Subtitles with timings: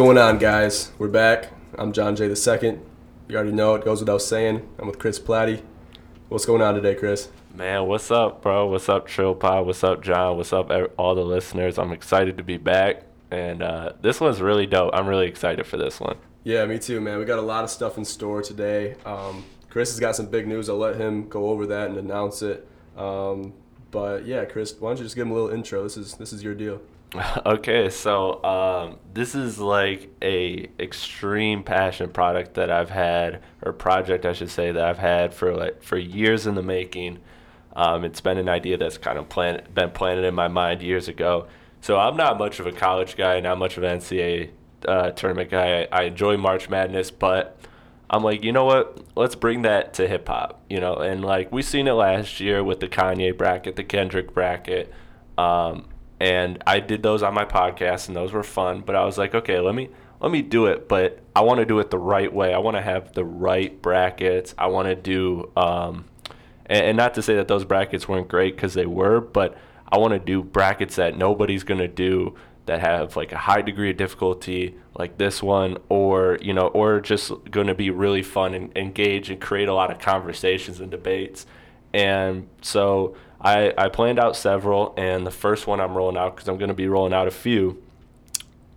[0.00, 0.92] going on, guys?
[0.98, 1.50] We're back.
[1.76, 2.24] I'm John J.
[2.24, 2.78] II.
[3.28, 4.66] You already know it goes without saying.
[4.78, 5.62] I'm with Chris Platte.
[6.30, 7.28] What's going on today, Chris?
[7.54, 8.66] Man, what's up, bro?
[8.66, 9.66] What's up, Trill Pod?
[9.66, 10.38] What's up, John?
[10.38, 11.78] What's up, all the listeners?
[11.78, 14.90] I'm excited to be back, and uh, this one's really dope.
[14.94, 16.16] I'm really excited for this one.
[16.44, 17.18] Yeah, me too, man.
[17.18, 18.94] We got a lot of stuff in store today.
[19.04, 20.70] Um, Chris has got some big news.
[20.70, 22.66] I'll let him go over that and announce it.
[22.96, 23.52] Um,
[23.90, 25.82] but yeah, Chris, why don't you just give him a little intro?
[25.82, 26.80] This is this is your deal.
[27.46, 34.24] okay, so um, this is like a extreme passion product that I've had, or project
[34.24, 37.18] I should say that I've had for like for years in the making.
[37.74, 41.08] Um, it's been an idea that's kind of plan- been planted in my mind years
[41.08, 41.46] ago.
[41.80, 44.50] So I'm not much of a college guy, not much of an NCAA
[44.86, 45.88] uh, tournament guy.
[45.90, 47.58] I, enjoy March Madness, but
[48.08, 48.98] I'm like, you know what?
[49.16, 50.96] Let's bring that to hip hop, you know.
[50.96, 54.92] And like we seen it last year with the Kanye bracket, the Kendrick bracket,
[55.38, 55.86] um,
[56.20, 58.82] and I did those on my podcast, and those were fun.
[58.82, 59.88] But I was like, okay, let me
[60.20, 62.52] let me do it, but I want to do it the right way.
[62.52, 64.54] I want to have the right brackets.
[64.58, 66.04] I want to do, um,
[66.66, 69.56] and, and not to say that those brackets weren't great because they were, but
[69.90, 73.90] I want to do brackets that nobody's gonna do that have like a high degree
[73.90, 78.54] of difficulty like this one or you know or just going to be really fun
[78.54, 81.46] and engage and create a lot of conversations and debates
[81.92, 86.48] and so I, I planned out several and the first one i'm rolling out because
[86.48, 87.82] i'm going to be rolling out a few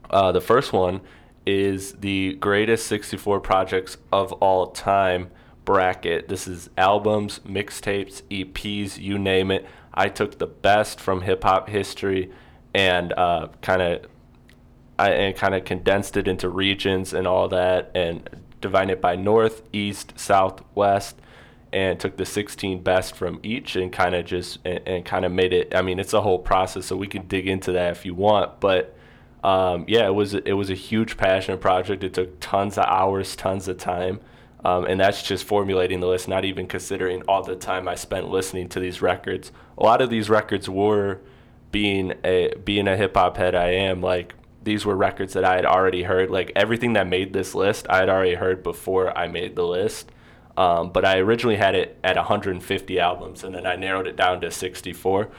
[0.09, 1.01] uh, the first one
[1.45, 5.31] is the greatest 64 projects of all time
[5.65, 6.27] bracket.
[6.27, 9.65] This is albums, mixtapes, EPs, you name it.
[9.93, 12.31] I took the best from hip hop history
[12.73, 14.05] and uh, kind of
[14.99, 18.29] I and kind of condensed it into regions and all that and
[18.61, 21.19] divided it by north, east, south, west
[21.73, 25.31] and took the 16 best from each and kind of just and, and kind of
[25.31, 28.05] made it I mean it's a whole process so we can dig into that if
[28.05, 28.95] you want but
[29.43, 32.03] um, yeah it was it was a huge passion project.
[32.03, 34.21] It took tons of hours tons of time
[34.63, 38.29] um, and that's just formulating the list not even considering all the time I spent
[38.29, 39.51] listening to these records.
[39.77, 41.19] A lot of these records were
[41.71, 45.55] being a being a hip hop head I am like these were records that I
[45.55, 49.27] had already heard like everything that made this list I had already heard before I
[49.27, 50.11] made the list
[50.57, 54.41] um, but I originally had it at 150 albums, and then I narrowed it down
[54.41, 55.29] to 64.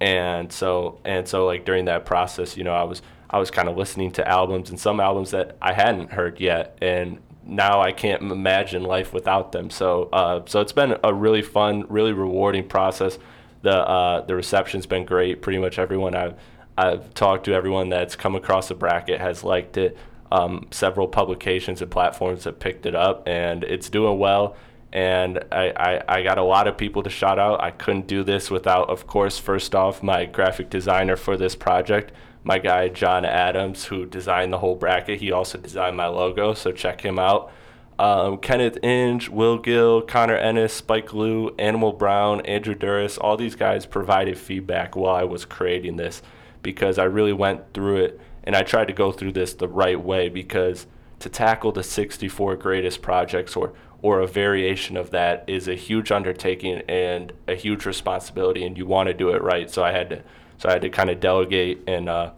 [0.00, 3.68] And so, and so, like during that process, you know, I was I was kind
[3.68, 7.92] of listening to albums and some albums that I hadn't heard yet, and now I
[7.92, 9.70] can't imagine life without them.
[9.70, 13.18] So, uh, so it's been a really fun, really rewarding process.
[13.62, 15.42] The uh, the reception's been great.
[15.42, 16.34] Pretty much everyone I've
[16.76, 19.96] I've talked to, everyone that's come across the bracket has liked it
[20.32, 24.56] um, several publications and platforms have picked it up and it's doing well.
[24.92, 27.62] And I, I, I got a lot of people to shout out.
[27.62, 32.12] I couldn't do this without of course first off my graphic designer for this project
[32.42, 35.20] my guy john adams who designed the whole bracket.
[35.20, 37.52] He also designed my logo so check him out.
[37.98, 43.54] Um, Kenneth Inge, Will Gill, Connor Ennis, Spike Lou, Animal Brown, Andrew Duras, all these
[43.54, 46.22] guys provided feedback while I was creating this
[46.62, 50.00] because I really went through it and I tried to go through this the right
[50.00, 50.86] way because
[51.20, 56.10] to tackle the 64 greatest projects or or a variation of that is a huge
[56.10, 59.70] undertaking and a huge responsibility and you want to do it right.
[59.70, 60.22] So I had to
[60.58, 62.30] so I had to kind of delegate and uh,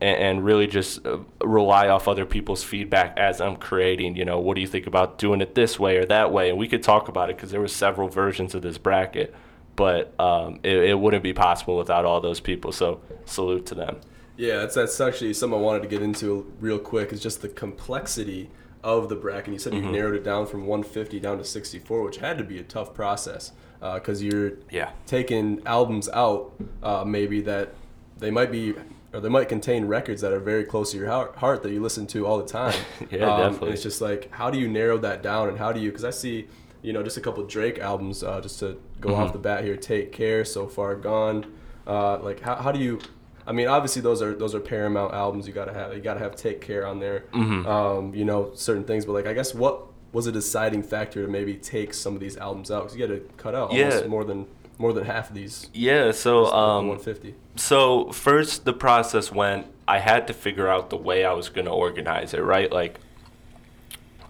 [0.00, 4.40] and, and really just uh, rely off other people's feedback as I'm creating you know
[4.40, 6.50] what do you think about doing it this way or that way?
[6.50, 9.34] And we could talk about it because there were several versions of this bracket
[9.76, 12.72] but um, it, it wouldn't be possible without all those people.
[12.72, 14.00] So salute to them
[14.36, 17.12] Yeah, that's that's actually something I wanted to get into real quick.
[17.12, 18.50] Is just the complexity
[18.82, 19.52] of the bracket.
[19.52, 22.58] You said you narrowed it down from 150 down to 64, which had to be
[22.58, 24.90] a tough process because you're Yeah.
[25.06, 26.52] taking albums out
[26.82, 27.74] uh, maybe that
[28.18, 28.74] they might be
[29.12, 31.80] or they might contain records that are very close to your heart, heart that you
[31.80, 32.74] listen to all the time.
[33.10, 33.70] Yeah, Um, definitely.
[33.72, 36.10] It's just like how do you narrow that down and how do you because I
[36.10, 36.46] see
[36.82, 39.20] you know just a couple Drake albums uh, just to go Mm-hmm.
[39.22, 39.76] off the bat here.
[39.76, 41.46] Take care, so far gone.
[41.86, 42.98] Uh, like how, how do you
[43.46, 45.46] I mean, obviously those are those are Paramount albums.
[45.46, 47.24] You gotta have you gotta have Take Care on there.
[47.32, 47.66] Mm-hmm.
[47.66, 49.82] Um, you know certain things, but like I guess what
[50.12, 53.12] was a deciding factor to maybe take some of these albums out because you got
[53.12, 54.06] to cut out almost Yeah.
[54.08, 54.46] more than
[54.78, 55.68] more than half of these.
[55.74, 57.34] Yeah, so um, 150.
[57.56, 61.66] so first the process went I had to figure out the way I was going
[61.66, 62.70] to organize it, right?
[62.72, 62.98] Like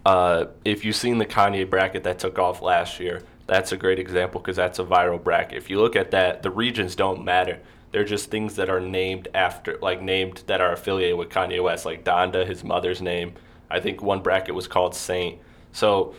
[0.04, 3.98] uh, if you've seen the Kanye bracket that took off last year, that's a great
[3.98, 5.58] example because that's a viral bracket.
[5.58, 7.58] If you look at that, the regions don't matter.
[7.92, 11.86] They're just things that are named after, like named that are affiliated with Kanye West,
[11.86, 13.34] like Donda, his mother's name.
[13.70, 15.40] I think one bracket was called Saint.
[15.72, 16.14] So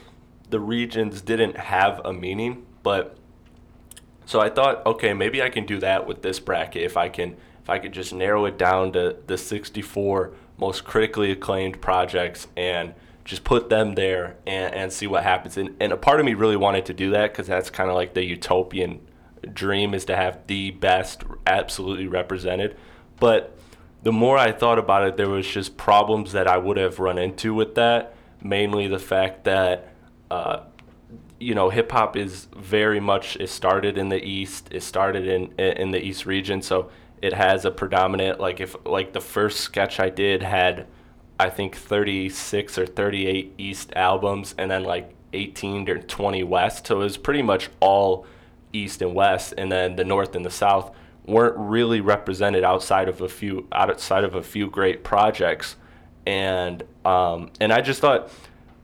[0.50, 3.18] the regions didn't have a meaning, but
[4.26, 7.38] so I thought, okay, maybe I can do that with this bracket if I can
[7.62, 12.94] if I could just narrow it down to the 64 most critically acclaimed projects and
[13.26, 15.58] just put them there and, and see what happens.
[15.58, 17.96] And, and a part of me really wanted to do that because that's kind of
[17.96, 19.06] like the utopian
[19.54, 22.76] dream is to have the best absolutely represented.
[23.20, 23.58] But
[24.04, 27.18] the more I thought about it, there was just problems that I would have run
[27.18, 28.16] into with that.
[28.42, 29.94] Mainly the fact that,
[30.30, 30.62] uh,
[31.40, 34.70] you know, hip hop is very much it started in the east.
[34.72, 36.90] It started in in the east region, so
[37.22, 40.86] it has a predominant like if like the first sketch I did had
[41.40, 46.88] I think 36 or 38 East albums and then like 18 or 20 West.
[46.88, 48.26] So it was pretty much all
[48.74, 50.92] East and West, and then the North and the South
[51.26, 55.76] weren't really represented outside of a few outside of a few great projects.
[56.26, 58.32] And um, and I just thought.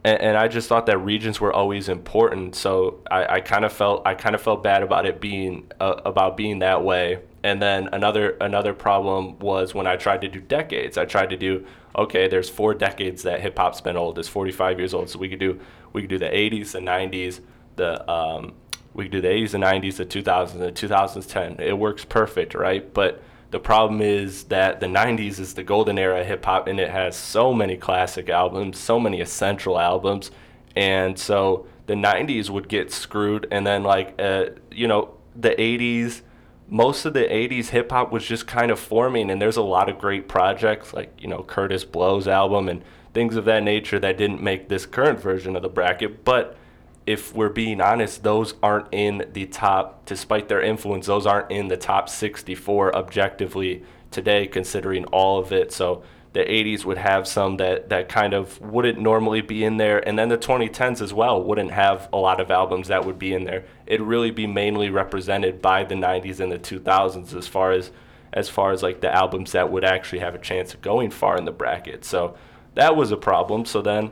[0.05, 3.71] And, and I just thought that regions were always important, so I, I kind of
[3.71, 7.19] felt I kind of felt bad about it being uh, about being that way.
[7.41, 10.97] And then another another problem was when I tried to do decades.
[10.97, 11.65] I tried to do
[11.97, 14.17] okay, there's four decades that hip hop's been old.
[14.17, 15.59] It's 45 years old, so we could do
[15.93, 17.39] we could do the 80s, the 90s,
[17.75, 18.53] the um,
[18.93, 21.59] we could do the 80s, the 90s, the 2000s, the 2010.
[21.59, 22.93] It works perfect, right?
[22.93, 26.79] But the problem is that the 90s is the golden era of hip hop, and
[26.79, 30.31] it has so many classic albums, so many essential albums,
[30.75, 36.21] and so the 90s would get screwed, and then like uh, you know the 80s
[36.69, 39.89] most of the 80s hip hop was just kind of forming and there's a lot
[39.89, 42.81] of great projects like you know Kurtis Blow's album and
[43.13, 46.57] things of that nature that didn't make this current version of the bracket but
[47.05, 51.67] if we're being honest those aren't in the top despite their influence those aren't in
[51.67, 53.83] the top 64 objectively
[54.13, 55.73] today considering all of it.
[55.73, 60.07] So the 80s would have some that, that kind of wouldn't normally be in there.
[60.07, 63.33] And then the 2010s as well wouldn't have a lot of albums that would be
[63.33, 63.65] in there.
[63.85, 67.91] It'd really be mainly represented by the 90s and the 2000s as far as
[68.35, 71.37] as far as like the albums that would actually have a chance of going far
[71.37, 72.03] in the bracket.
[72.03, 72.35] So
[72.73, 73.63] that was a problem.
[73.63, 74.09] So then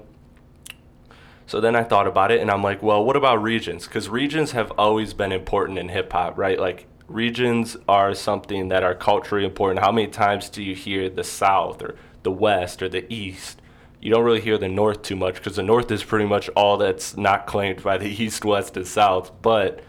[1.52, 3.86] so then I thought about it and I'm like, well, what about regions?
[3.86, 6.58] Because regions have always been important in hip hop, right?
[6.58, 9.84] Like regions are something that are culturally important.
[9.84, 13.62] How many times do you hear the South or the West or the East.
[14.00, 16.78] You don't really hear the North too much because the North is pretty much all
[16.78, 19.32] that's not claimed by the East, West, and South.
[19.42, 19.84] But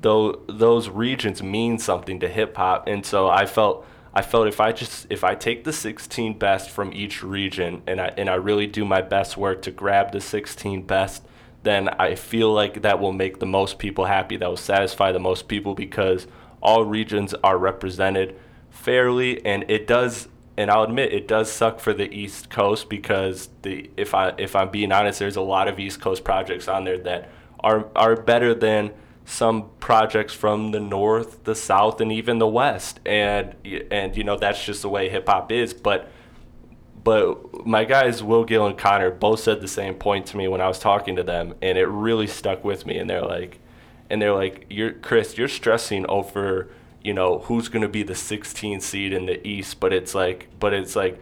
[0.00, 4.60] though those regions mean something to hip hop, and so I felt I felt if
[4.60, 8.34] I just if I take the 16 best from each region and I and I
[8.34, 11.24] really do my best work to grab the 16 best,
[11.62, 14.36] then I feel like that will make the most people happy.
[14.36, 16.26] That will satisfy the most people because
[16.60, 18.36] all regions are represented
[18.70, 23.48] fairly, and it does and I'll admit it does suck for the East Coast because
[23.62, 26.84] the if I if I'm being honest, there's a lot of East Coast projects on
[26.84, 27.30] there that
[27.60, 28.90] are are better than
[29.30, 33.00] some projects from the North, the South, and even the West.
[33.06, 33.54] And
[33.90, 35.72] and you know that's just the way hip hop is.
[35.72, 36.10] But
[37.02, 40.60] but my guys Will Gill and Connor both said the same point to me when
[40.60, 42.98] I was talking to them, and it really stuck with me.
[42.98, 43.60] And they're like,
[44.10, 46.68] and they're like, "You're Chris, you're stressing over."
[47.02, 50.48] you know who's going to be the 16 seed in the East, but it's like,
[50.58, 51.20] but it's like,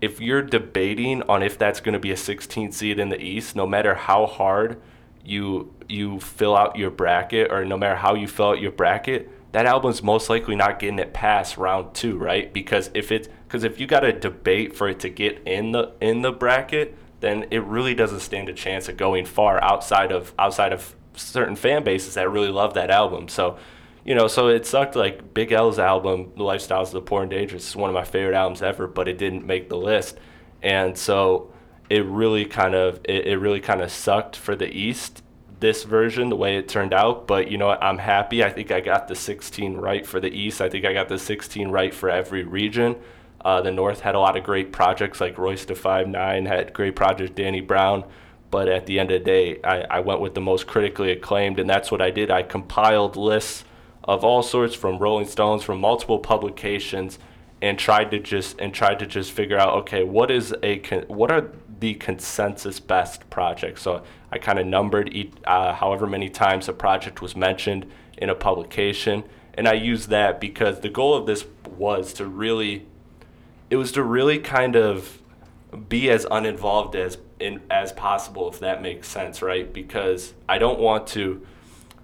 [0.00, 3.56] if you're debating on if that's going to be a 16 seed in the East,
[3.56, 4.80] no matter how hard
[5.28, 9.30] you you fill out your bracket, or no matter how you fill out your bracket,
[9.52, 12.52] that album's most likely not getting it past round two, right?
[12.52, 15.92] Because if it's because if you got to debate for it to get in the
[16.00, 20.32] in the bracket, then it really doesn't stand a chance of going far outside of
[20.38, 23.28] outside of certain fan bases that really love that album.
[23.28, 23.58] So
[24.04, 24.96] you know, so it sucked.
[24.96, 28.04] Like Big L's album, "The Lifestyles of the Poor and Dangerous," is one of my
[28.04, 30.18] favorite albums ever, but it didn't make the list,
[30.62, 31.52] and so
[31.90, 35.22] it really kind of it, it really kind of sucked for the East
[35.60, 37.26] this version the way it turned out.
[37.26, 37.70] But you know?
[37.70, 38.44] I'm happy.
[38.44, 40.60] I think I got the 16 right for the East.
[40.60, 42.96] I think I got the 16 right for every region.
[43.44, 46.96] Uh, the North had a lot of great projects, like Royce Five Nine had great
[46.96, 48.04] project, Danny Brown.
[48.50, 51.58] But at the end of the day, I, I went with the most critically acclaimed,
[51.58, 52.30] and that's what I did.
[52.30, 53.64] I compiled lists
[54.04, 57.18] of all sorts from Rolling Stones, from multiple publications,
[57.60, 60.78] and tried to just and tried to just figure out okay, what is a
[61.08, 61.50] what are
[61.80, 63.78] the consensus best project.
[63.78, 68.28] So I kind of numbered each, uh, however many times a project was mentioned in
[68.30, 71.44] a publication, and I used that because the goal of this
[71.76, 72.86] was to really,
[73.70, 75.20] it was to really kind of
[75.88, 79.72] be as uninvolved as in as possible, if that makes sense, right?
[79.72, 81.46] Because I don't want to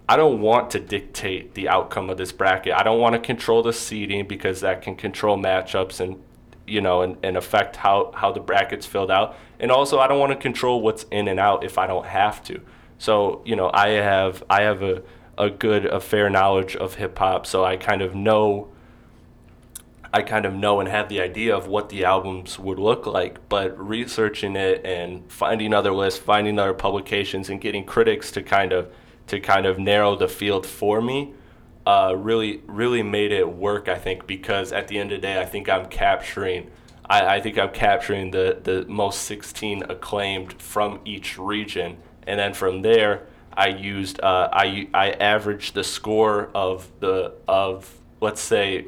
[0.09, 2.75] I don't want to dictate the outcome of this bracket.
[2.75, 6.23] I don't want to control the seeding because that can control matchups and
[6.67, 9.37] you know and, and affect how, how the bracket's filled out.
[9.61, 12.43] And also I don't want to control what's in and out if I don't have
[12.45, 12.61] to.
[12.99, 15.03] So, you know, I have I have a,
[15.37, 18.69] a good a fair knowledge of hip hop, so I kind of know
[20.13, 23.49] I kind of know and have the idea of what the albums would look like,
[23.49, 28.73] but researching it and finding other lists, finding other publications, and getting critics to kind
[28.73, 28.93] of
[29.27, 31.35] to kind of narrow the field for me,
[31.87, 33.89] uh, really really made it work.
[33.89, 36.71] I think because at the end of the day, I think I'm capturing.
[37.07, 42.55] I, I think I'm capturing the, the most 16 acclaimed from each region, and then
[42.55, 48.87] from there, I used uh, I I averaged the score of the of let's say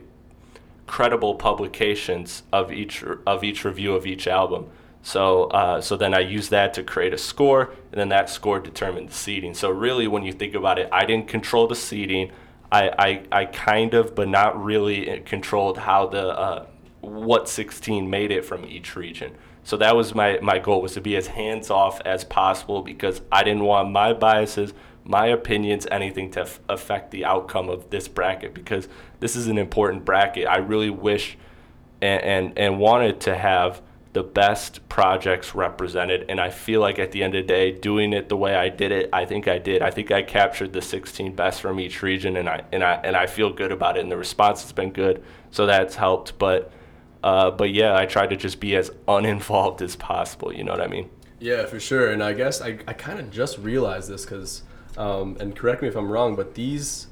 [0.86, 4.66] credible publications of each of each review of each album.
[5.02, 8.58] So uh, so then I used that to create a score, and then that score
[8.58, 9.54] determined the seating.
[9.54, 12.32] So really, when you think about it, I didn't control the seating.
[12.70, 16.66] I, I, I kind of, but not really, controlled how the uh,
[17.00, 19.32] what 16 made it from each region.
[19.62, 23.20] So that was my, my goal was to be as hands off as possible because
[23.32, 28.06] I didn't want my biases, my opinions, anything to f- affect the outcome of this
[28.06, 28.88] bracket because
[29.20, 30.46] this is an important bracket.
[30.46, 31.37] I really wish
[32.00, 33.82] and, and, and wanted to have
[34.16, 36.25] the best projects represented.
[36.30, 38.70] And I feel like at the end of the day, doing it the way I
[38.70, 39.82] did it, I think I did.
[39.82, 43.14] I think I captured the 16 best from each region, and I and I and
[43.14, 44.00] I feel good about it.
[44.00, 46.38] And the response has been good, so that's helped.
[46.38, 46.73] But
[47.23, 50.50] uh, but yeah, I tried to just be as uninvolved as possible.
[50.50, 51.11] You know what I mean?
[51.38, 52.11] Yeah, for sure.
[52.11, 54.62] And I guess I, I kind of just realized this because,
[54.96, 57.08] um, and correct me if I'm wrong, but these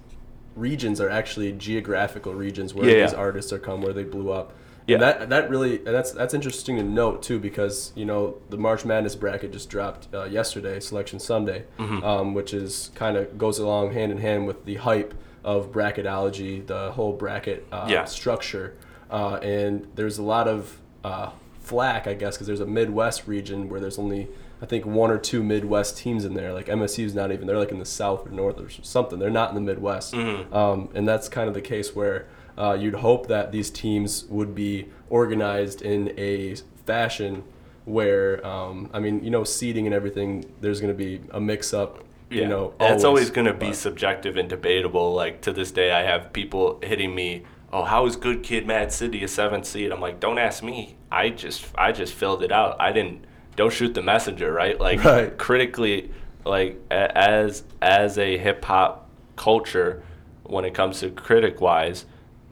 [0.57, 3.19] regions are actually geographical regions where Yeah, these yeah.
[3.19, 4.55] artists are come, where they blew up.
[4.87, 4.95] Yeah.
[4.97, 8.59] And that that really and that's that's interesting to note too because you know the
[8.59, 12.05] March Madness bracket just dropped uh, yesterday, Selection Sunday, Mm-hmm.
[12.05, 16.67] um, which is kind of goes along hand in hand with the hype of bracketology,
[16.67, 18.05] the whole bracket uh, Yeah.
[18.05, 18.75] structure,
[19.11, 23.69] uh, and there's a lot of uh, flack, I guess, because there's a Midwest region
[23.69, 24.29] where there's only
[24.63, 26.53] I think one or two Midwest teams in there.
[26.55, 29.19] Like MSU's not even they're like in the South or North or something.
[29.19, 32.27] They're not in the Midwest, um, and that's kind of the case where
[32.59, 36.55] uh, you'd hope that these teams would be organized in a
[36.87, 37.45] fashion
[37.85, 40.45] where um, I mean you know seating and everything.
[40.61, 42.03] There's going to be a mix up.
[42.31, 45.15] You know, it's always going to be subjective and debatable.
[45.15, 47.45] Like to this day, I have people hitting me.
[47.73, 49.93] Oh, how is Good Kid, Mad City a seventh seed?
[49.93, 50.97] I'm like, don't ask me.
[51.13, 52.77] I just, I just filled it out.
[52.81, 53.25] I didn't.
[53.57, 54.81] Don't shoot the messenger, right?
[54.81, 55.37] Like Right.
[55.39, 56.11] critically,
[56.45, 60.03] like a- as as a hip hop culture,
[60.45, 62.05] when it comes to critic wise,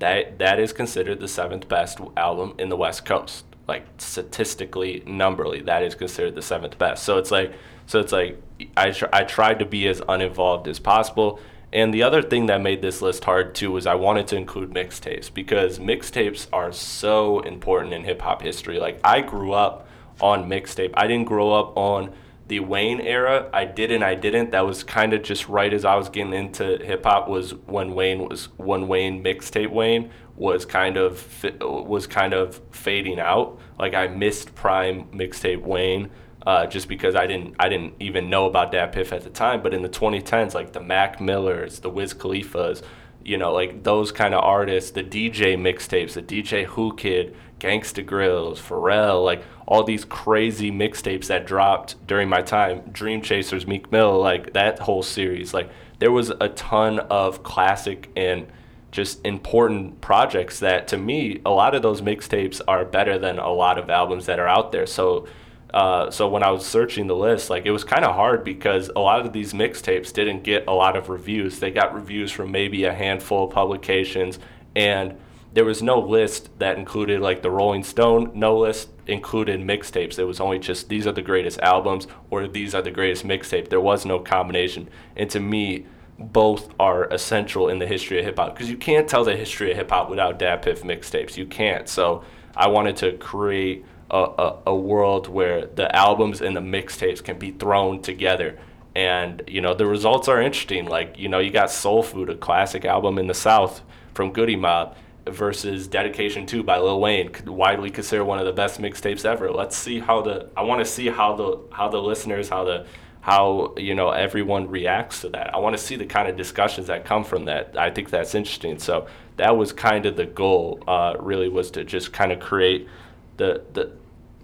[0.02, 3.44] that that is considered the seventh best album in the West Coast.
[3.68, 7.04] Like statistically, numberly, that is considered the seventh best.
[7.04, 7.52] So it's like,
[7.86, 8.42] so it's like,
[8.76, 11.38] I tr- I tried to be as uninvolved as possible.
[11.72, 14.70] And the other thing that made this list hard too was I wanted to include
[14.70, 18.80] mixtapes because mixtapes are so important in hip hop history.
[18.80, 19.86] Like I grew up
[20.20, 20.90] on mixtape.
[20.94, 22.12] I didn't grow up on
[22.48, 23.48] the Wayne era.
[23.52, 24.50] I did and I didn't.
[24.50, 27.94] That was kind of just right as I was getting into hip hop was when
[27.94, 33.58] Wayne was when Wayne mixtape Wayne was kind of was kind of fading out.
[33.78, 36.10] Like I missed prime mixtape Wayne
[36.46, 39.62] uh, just because I didn't I didn't even know about DatPiff at the time.
[39.62, 42.82] But in the 2010s, like the Mac Millers, the Wiz Khalifas,
[43.24, 48.04] you know, like those kind of artists, the DJ mixtapes, the DJ Whoo Kid, Gangsta
[48.04, 53.90] Grillz, Pharrell, like all these crazy mixtapes that dropped during my time, Dream Chasers, Meek
[53.92, 55.54] Mill, like that whole series.
[55.54, 58.46] Like there was a ton of classic and
[58.90, 63.50] just important projects that to me, a lot of those mixtapes are better than a
[63.50, 64.86] lot of albums that are out there.
[64.86, 65.26] So
[65.72, 68.90] uh, so when I was searching the list, like it was kind of hard because
[68.94, 71.60] a lot of these mixtapes didn't get a lot of reviews.
[71.60, 74.38] They got reviews from maybe a handful of publications,
[74.76, 75.18] and
[75.54, 78.32] there was no list that included like the Rolling Stone.
[78.34, 80.18] No list included mixtapes.
[80.18, 83.68] It was only just these are the greatest albums or these are the greatest mixtape.
[83.68, 85.86] There was no combination, and to me,
[86.18, 89.70] both are essential in the history of hip hop because you can't tell the history
[89.70, 91.38] of hip hop without DatPiff mixtapes.
[91.38, 91.88] You can't.
[91.88, 92.24] So
[92.54, 97.38] I wanted to create a, a, a world where the albums and the mixtapes can
[97.38, 98.58] be thrown together.
[98.94, 100.86] And you know the results are interesting.
[100.86, 103.80] Like you know you got Soul Food, a classic album in the South
[104.12, 108.80] from Goodie Mob, versus Dedication Two by Lil Wayne, widely considered one of the best
[108.80, 109.50] mixtapes ever.
[109.50, 112.86] Let's see how the I want to see how the how the listeners how the
[113.22, 115.54] how you know everyone reacts to that.
[115.54, 117.76] I want to see the kind of discussions that come from that.
[117.78, 118.78] I think that's interesting.
[118.78, 120.82] So that was kind of the goal.
[120.86, 122.88] Uh, really was to just kind of create
[123.36, 123.92] the the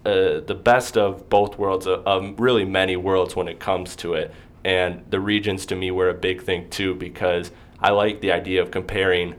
[0.08, 4.14] uh, the best of both worlds, of, of really many worlds when it comes to
[4.14, 4.32] it.
[4.64, 8.62] And the regions to me were a big thing too because I like the idea
[8.62, 9.34] of comparing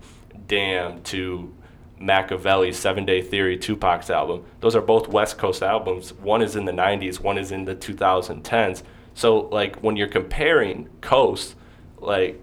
[0.47, 1.51] Damn to
[1.99, 4.45] Makaveli's Seven Day Theory Tupac's album.
[4.59, 6.13] Those are both West Coast albums.
[6.13, 8.83] One is in the 90s, one is in the 2010s.
[9.15, 11.55] So like when you're comparing coasts,
[11.97, 12.39] like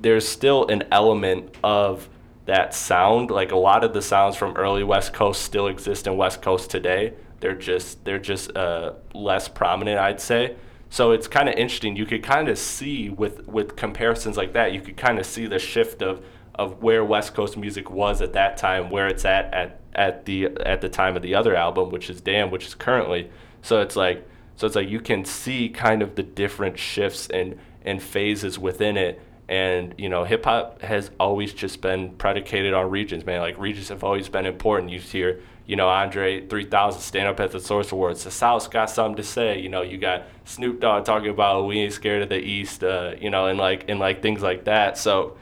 [0.00, 2.08] there's still an element of
[2.46, 3.32] that sound.
[3.32, 6.70] Like a lot of the sounds from early West Coast still exist in West Coast
[6.70, 7.14] today.
[7.40, 10.56] They're just they're just uh, less prominent, I'd say.
[10.90, 11.96] So it's kind of interesting.
[11.96, 15.46] You could kind of see with with comparisons like that, you could kind of see
[15.46, 19.52] the shift of of where West Coast music was at that time, where it's at
[19.54, 22.74] at at the at the time of the other album, which is Damn, which is
[22.74, 23.30] currently.
[23.62, 24.26] So it's like
[24.56, 28.96] so it's like you can see kind of the different shifts and and phases within
[28.96, 29.20] it.
[29.48, 33.40] And you know, hip hop has always just been predicated on regions, man.
[33.40, 34.90] Like regions have always been important.
[34.90, 38.24] You hear, you know, Andre 3000 stand up at the Source Awards.
[38.24, 39.60] The South's got something to say.
[39.60, 42.82] You know, you got Snoop Dogg talking about we ain't scared of the East.
[42.82, 44.96] Uh, you know, and like and like things like that.
[44.96, 45.36] So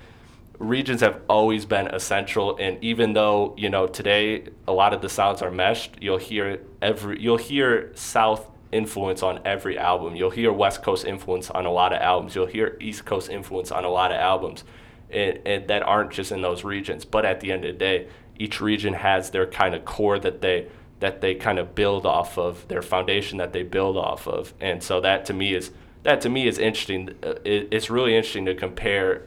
[0.58, 5.08] regions have always been essential and even though you know today a lot of the
[5.08, 10.50] sounds are meshed you'll hear every you'll hear south influence on every album you'll hear
[10.50, 13.88] west coast influence on a lot of albums you'll hear east coast influence on a
[13.88, 14.64] lot of albums
[15.10, 18.08] and, and that aren't just in those regions but at the end of the day
[18.38, 20.66] each region has their kind of core that they
[21.00, 24.82] that they kind of build off of their foundation that they build off of and
[24.82, 25.70] so that to me is
[26.02, 29.22] that to me is interesting Uh, it's really interesting to compare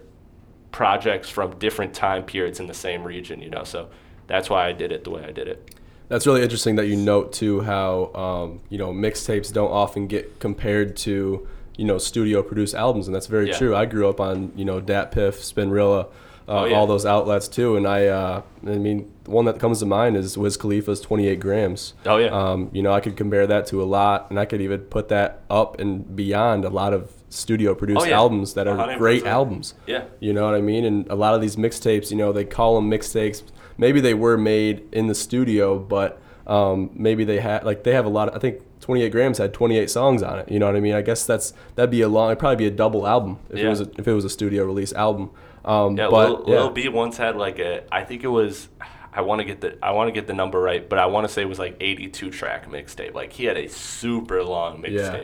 [0.72, 3.64] projects from different time periods in the same region, you know.
[3.64, 3.90] So
[4.28, 5.76] that's why I did it the way I did it.
[6.08, 10.40] That's really interesting that you note too how um, you know mixtapes don't often get
[10.40, 13.58] compared to you know studio produced albums, and that's very Yeah.
[13.58, 13.76] true.
[13.76, 16.08] I grew up on you know DatPiff, Spinrilla,
[16.50, 16.76] uh, Oh, yeah.
[16.76, 20.18] all those outlets too, and I uh, I mean the one that comes to mind
[20.18, 21.94] is Wiz Khalifa's 28 grams.
[22.06, 22.28] Oh yeah.
[22.30, 25.08] Um, you know, I could compare that to a lot, and I could even put
[25.10, 28.16] that up and beyond a lot of studio produced Oh, yeah.
[28.18, 29.76] albums that are great albums.
[29.86, 30.06] yeah.
[30.20, 30.84] You know what I mean?
[30.86, 33.44] And a lot of these mixtapes, you know, they call them mixtapes.
[33.78, 38.06] Maybe they were made in the studio, but um, maybe they had like they have
[38.06, 38.30] a lot.
[38.30, 40.50] Of, I think 28 grams had 28 songs on it.
[40.52, 40.96] You know what I mean?
[40.96, 42.30] I guess that's that'd be a long.
[42.30, 44.66] It'd probably be a double album if it was a, if it was a studio
[44.66, 45.30] release album.
[45.66, 46.56] Um, Yeah, but Lil, yeah.
[46.56, 48.70] Lil B once had like a I think it was
[49.14, 51.28] I want to get the I want to get the number right, but I want
[51.28, 53.14] to say it was like 82 track mixtape.
[53.14, 55.24] Like he had a super long mixtape.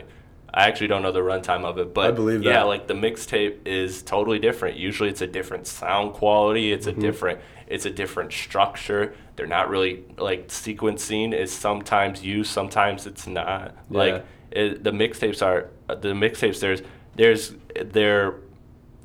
[0.52, 3.66] I actually don't know the runtime of it, but I believe yeah, like the mixtape
[3.66, 4.76] is totally different.
[4.78, 6.98] Usually it's a different sound quality, it's Mm-hmm.
[6.98, 9.14] a different it's a different structure.
[9.36, 13.76] They're not really like sequencing is sometimes used, sometimes it's not.
[13.90, 13.98] Yeah.
[13.98, 16.82] Like it, the mixtapes are the mixtapes there's
[17.16, 18.36] there's there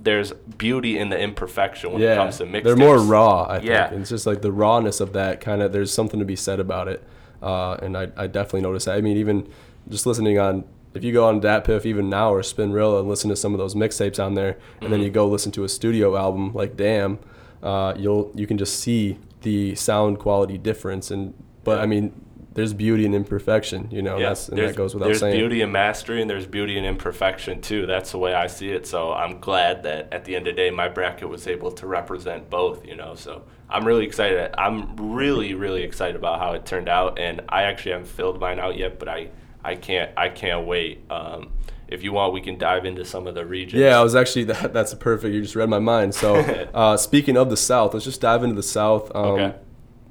[0.03, 2.63] there's beauty in the imperfection when it comes to mixtapes.
[2.63, 3.43] they're more raw.
[3.43, 3.89] I Yeah.
[3.89, 5.71] think it's just like the rawness of that kind of.
[5.71, 7.03] There's something to be said about it,
[7.41, 8.95] uh, and I, I definitely notice that.
[8.95, 9.47] I mean, even
[9.89, 10.63] just listening on.
[10.93, 13.75] If you go on Datpiff even now or Spinrilla and listen to some of those
[13.75, 14.91] mixtapes on there, and Mm-hmm.
[14.91, 17.19] then you go listen to a studio album like Damn,
[17.63, 21.09] uh, you'll you can just see the sound quality difference.
[21.09, 21.33] And
[21.63, 22.11] but I mean,
[22.53, 24.17] there's beauty in imperfection, you know.
[24.17, 25.31] Yeah, that's, and that goes without there's saying.
[25.31, 27.85] There's beauty in mastery and there's beauty in imperfection too.
[27.85, 28.85] That's the way I see it.
[28.85, 31.87] So I'm glad that at the end of the day, my bracket was able to
[31.87, 32.85] represent both.
[32.85, 34.53] You know, so I'm really excited.
[34.57, 37.17] I'm really, really excited about how it turned out.
[37.19, 39.29] And I actually haven't filled mine out yet, but I,
[39.63, 41.09] I can't, I can't wait.
[41.09, 41.51] Um,
[41.87, 43.81] if you want, we can dive into some of the regions.
[43.81, 45.33] Yeah, I was actually that, that's perfect.
[45.33, 46.15] You just read my mind.
[46.15, 46.35] So,
[46.73, 49.09] uh, speaking of the South, let's just dive into the South.
[49.15, 49.57] Um, Okay.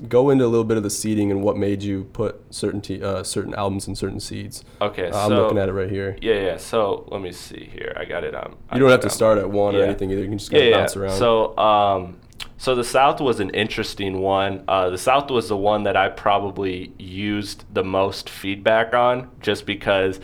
[0.09, 3.03] Go into a little bit of the seeding and what made you put certain te-
[3.03, 4.65] uh, certain albums in certain seeds.
[4.81, 6.17] Okay, Uh, I'm so looking at it right here.
[6.23, 6.57] yeah, yeah.
[6.57, 7.93] So let me see here.
[7.97, 8.57] I got it on.
[8.73, 10.23] You don't have to start at one or anything either.
[10.23, 11.19] You can just kind of bounce around.
[11.19, 12.17] So, um,
[12.57, 14.65] so the South was an interesting one.
[14.69, 19.67] Uh, the South was the one that I probably used the most feedback on, just
[19.67, 20.21] because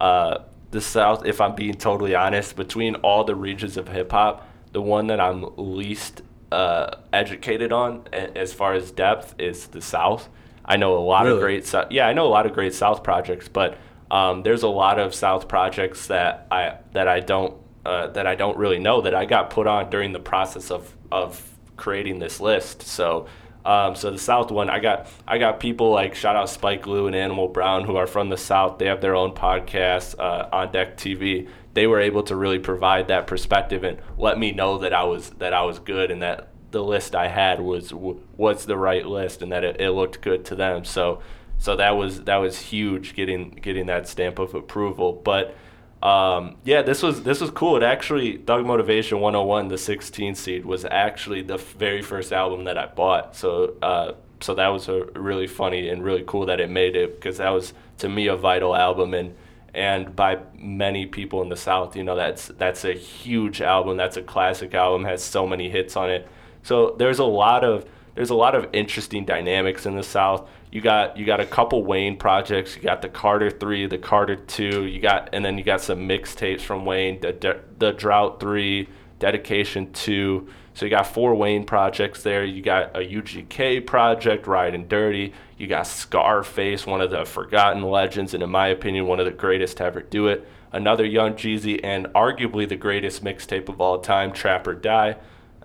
[0.00, 0.38] uh,
[0.70, 4.82] the South, if I'm being totally honest, between all the regions of hip hop, the
[4.82, 10.28] one that I'm least uh, educated on as far as depth is the South.
[10.64, 11.36] I know a lot Really?
[11.36, 11.88] of great, South.
[11.90, 13.78] yeah, I know a lot of great South projects, but
[14.10, 17.54] um, there's a lot of South projects that I that I don't
[17.84, 20.92] uh, that I don't really know that I got put on during the process of
[21.12, 21.42] of
[21.76, 22.82] creating this list.
[22.82, 23.26] So.
[23.64, 27.08] Um, so the South one, I got I got people like shout out Spike Lou
[27.08, 28.78] and Animal Brown who are from the South.
[28.78, 31.48] They have their own podcast uh, on Deck TV.
[31.76, 35.28] They were able to really provide that perspective and let me know that I was
[35.32, 39.42] that I was good and that the list I had was was the right list
[39.42, 40.86] and that it, it looked good to them.
[40.86, 41.20] So
[41.58, 45.12] so that was that was huge getting getting that stamp of approval.
[45.12, 45.54] But
[46.02, 47.76] um, yeah, this was this was cool.
[47.76, 52.78] It actually Thug Motivation 101, the 16 seed, was actually the very first album that
[52.78, 53.36] I bought.
[53.36, 57.16] So uh, so that was a really funny and really cool that it made it
[57.16, 59.34] because that was to me a vital album and
[59.76, 63.98] and by many people in the South, you know that's that's a huge album.
[63.98, 65.04] That's a classic album.
[65.04, 66.26] Has so many hits on it.
[66.62, 67.84] So there's a lot of
[68.14, 70.48] there's a lot of interesting dynamics in the South.
[70.72, 72.74] You got you got a couple Wayne projects.
[72.74, 74.86] You got the Carter Three, the Carter Two.
[74.86, 77.20] You got and then you got some mixtapes from Wayne.
[77.20, 80.48] The the Drought Three, Dedication Two.
[80.72, 82.44] So you got four Wayne projects there.
[82.44, 85.34] You got a UGK project, Riding Dirty.
[85.56, 89.32] You got Scarface, one of the forgotten legends, and in my opinion, one of the
[89.32, 90.46] greatest to ever do it.
[90.72, 95.16] Another Young Jeezy, and arguably the greatest mixtape of all time, Trap or Die,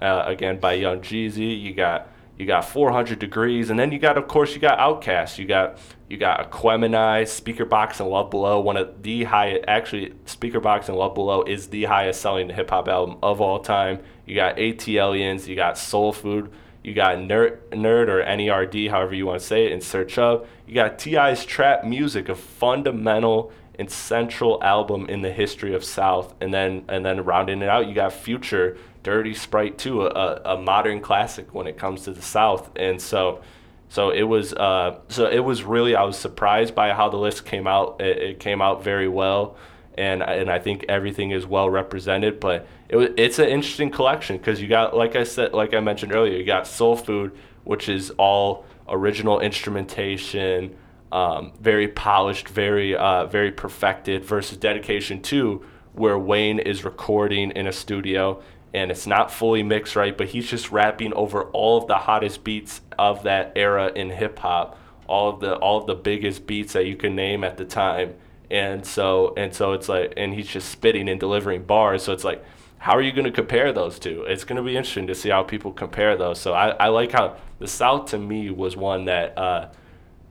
[0.02, 1.62] uh, again by Young Jeezy.
[1.62, 5.38] You got you got 400 Degreez, and then you got, of course, you got Outkast.
[5.38, 5.78] You got
[6.10, 8.60] you got Aquemini, Speakerboxxx, and Love Below.
[8.62, 12.88] One of the highest, actually, Speakerboxxx and Love Below is the highest selling hip hop
[12.88, 14.00] album of all time.
[14.26, 16.52] You got ATLiens, you got Soul Food,
[16.84, 20.48] you got Nerd, Nerd or NERD, however you want to say it, in search of.
[20.66, 26.34] You got T.I.'s Trap Music, a fundamental and central album in the history of South,
[26.42, 30.58] and then and then rounding it out, you got Future, Dirty Sprite 2, a, a
[30.58, 33.42] modern classic when it comes to the South, and so.
[33.90, 35.98] So it was, uh, so it was really.
[35.98, 38.00] I was surprised by how the list came out.
[38.00, 39.58] It, it came out very well,
[39.98, 42.40] and and I think everything is well represented.
[42.40, 46.14] But it it's an interesting collection because you got, like I said, like I mentioned
[46.14, 47.32] earlier, you got Soul Food,
[47.64, 50.76] which is all original instrumentation,
[51.12, 57.68] um, very polished, very uh, very perfected, versus Dedication Two, where Wayne is recording in
[57.68, 58.42] a studio
[58.74, 62.44] and it's not fully mixed right, but he's just rapping over all of the hottest
[62.44, 64.78] beats of that era in hip hop,
[65.08, 68.16] all of the all of the biggest beats that you can name at the time.
[68.50, 72.04] And so and so it's like and he's just spitting and delivering bars.
[72.04, 72.44] So it's like
[72.82, 74.24] how are you going to compare those two?
[74.28, 76.40] It's going to be interesting to see how people compare those.
[76.42, 79.70] So I, I like how the South to me was one that uh,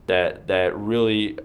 [0.07, 1.37] that that really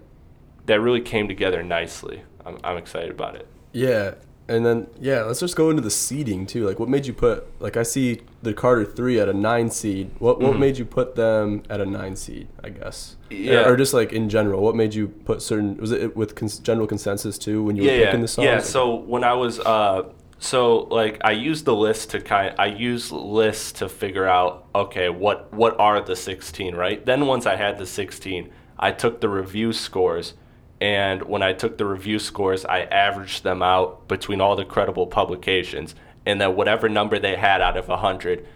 [0.67, 2.23] that really came together nicely.
[2.45, 3.47] I'm, I'm excited about it.
[3.73, 4.15] Yeah,
[4.49, 6.67] and then yeah, let's just go into the seeding too.
[6.67, 7.47] Like, what made you put?
[7.61, 10.11] Like, I see the Carter three at a nine seed.
[10.19, 10.59] What what Mhm.
[10.59, 12.49] made you put them at a nine seed?
[12.65, 13.15] I guess.
[13.31, 13.69] Yeah.
[13.69, 15.77] Or just like in general, what made you put certain?
[15.77, 18.45] Was it with cons- general consensus too when you yeah, were yeah, picking the songs?
[18.47, 18.59] yeah.
[18.59, 20.03] So when I was, uh,
[20.39, 25.09] so like I used the list to kind, I used lists to figure out, okay,
[25.09, 27.05] what what are the sixteen, right?
[27.05, 30.35] Then once I had the sixteen, I took the review scores,
[30.81, 35.07] and when I took the review scores, I averaged them out between all the credible
[35.07, 35.95] publications,
[36.27, 38.47] and then whatever number they had out of hundred.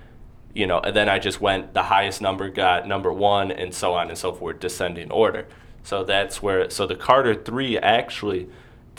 [0.52, 3.94] You know, and then I just went the highest number got number one, and so
[3.94, 5.46] on and so forth, descending order.
[5.82, 6.68] So that's where.
[6.68, 8.50] So the Carter Three actually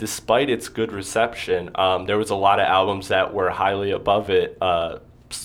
[0.02, 4.30] despite its good reception, um, there was a lot of albums that were highly above
[4.30, 4.58] it.
[4.60, 4.98] Uh,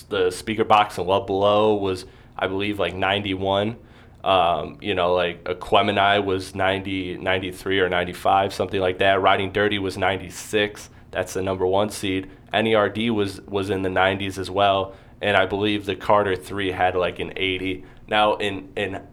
[0.09, 3.77] the Speakerboxxx and Love Below was, I believe, like 91.
[4.23, 9.21] Um, you know, like Aquemini was 90, 93 or 95, something like that.
[9.21, 10.89] Riding Dirty was 96.
[11.11, 12.27] That's the number one seed.
[12.51, 16.95] NERD was was in the 90s as well, and I believe the Carter Three had
[16.95, 17.83] like an 80.
[18.07, 19.03] Now, in in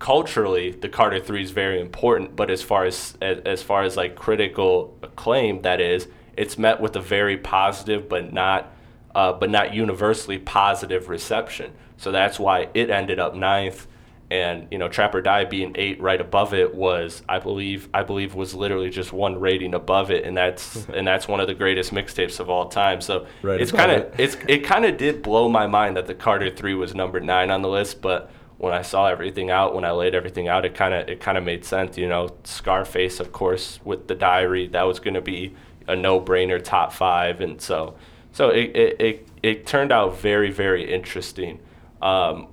[0.00, 3.96] culturally the Carter 3 is very important but as far as, as as far as
[3.96, 8.72] like critical acclaim that is it's met with a very positive but not
[9.14, 13.86] uh, but not universally positive reception so that's why it ended up ninth
[14.30, 18.02] and you know Trap or Die being eight right above it was I believe I
[18.02, 21.54] believe was literally just one rating above it and that's and that's one of the
[21.54, 24.14] greatest mixtapes of all time so Right it's kind of it.
[24.16, 27.50] it's it kind of did blow my mind that the Carter 3 was number 9
[27.50, 30.74] on the list but when I saw everything out when I laid everything out it
[30.74, 32.30] kind of it kind of made sense you know.
[32.44, 35.54] Scarface of course with the diary that was going to be
[35.88, 37.94] a no-brainer top 5 and so
[38.32, 41.60] so it it, it, it turned out very very interesting
[42.02, 42.48] um,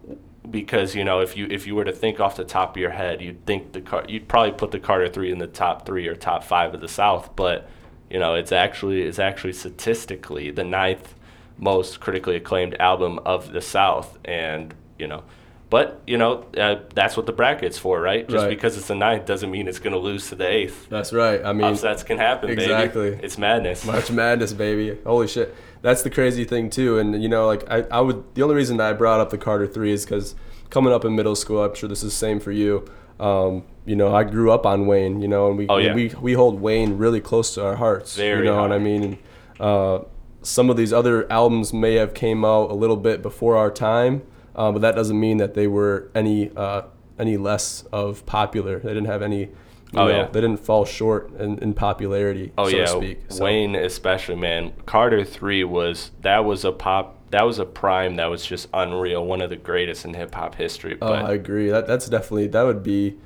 [0.50, 2.92] because you know if you if you were to think off the top of your
[2.92, 6.08] head you'd think the car you'd probably put the Carter 3 in the top 3
[6.08, 7.70] or top 5 of the South but
[8.10, 11.14] you know it's actually it's actually statistically the ninth
[11.58, 15.24] most critically acclaimed album of the South, and you know,
[15.70, 18.28] but you know uh, that's what the bracket's for, right?
[18.28, 18.50] Just Right.
[18.50, 20.88] because it's the ninth doesn't mean it's going to lose to the eighth.
[20.90, 21.44] That's right.
[21.44, 23.12] I mean, Upsets can happen, exactly.
[23.12, 23.24] baby.
[23.24, 23.86] It's madness.
[23.86, 24.98] March Madness, baby.
[25.06, 25.54] Holy shit.
[25.82, 26.98] That's the crazy thing too.
[27.00, 29.38] And you know, like I, I would the only reason that I brought up the
[29.38, 30.36] Carter three is because
[30.70, 32.86] coming up in middle school, I'm sure this is the same for you.
[33.20, 35.94] Um, you know, I grew up on Wayne, you know, and we Oh, yeah.
[35.96, 38.16] we, we hold Wayne really close to our hearts.
[38.16, 39.04] Very you know what I mean?
[39.04, 39.18] And,
[39.60, 40.00] uh,
[40.44, 44.22] some of these other albums may have came out a little bit before our time,
[44.58, 46.84] uh, but that doesn't mean that they were any uh,
[47.20, 48.80] any less of popular.
[48.80, 49.50] They didn't have any.
[49.94, 50.26] You Oh, know, yeah.
[50.28, 53.22] They didn't fall short in, in popularity, Oh so yeah, to speak.
[53.30, 54.74] So- Wayne especially, man.
[54.86, 57.14] Carter three was that was a pop.
[57.32, 59.26] That was a prime that was just unreal.
[59.26, 60.98] One of the greatest in hip hop history.
[61.02, 61.70] Oh, But I agree.
[61.70, 63.18] That that's definitely that would be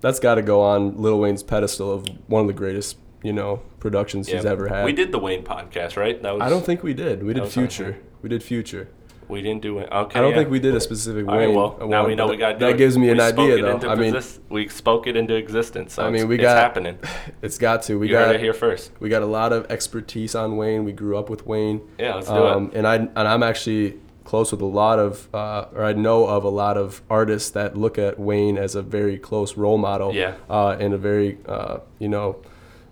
[0.00, 3.56] that's got to go on Lil Wayne's pedestal of one of the greatest, you know,
[3.78, 4.86] productions he's ever had.
[4.86, 6.22] We did the Wayne podcast, right?
[6.22, 6.42] That was.
[6.42, 7.22] I don't think we did.
[7.22, 7.98] We did Future.
[8.22, 8.88] We did Future.
[9.30, 9.88] We didn't do it.
[9.90, 10.18] Okay.
[10.18, 10.36] I don't yeah.
[10.38, 11.56] think we did a specific All right, Wayne.
[11.56, 12.58] well, uh, now we know we got.
[12.58, 13.88] That gives me an we spoke idea, though.
[13.88, 15.94] I mean, we spoke it into existence.
[15.94, 16.98] So I mean, it's- we it's got happening.
[17.42, 17.98] It's got to.
[17.98, 18.92] We You got it here first.
[19.00, 20.84] we got a lot of expertise on Wayne.
[20.84, 21.80] We grew up with Wayne.
[21.98, 25.64] Yeah, let's do Um, and I and I'm actually close with a lot of, uh,
[25.74, 29.18] or I know of a lot of artists that look at Wayne as a very
[29.18, 30.14] close role model.
[30.14, 30.34] Yeah.
[30.48, 32.36] Uh, and a very, uh, you know,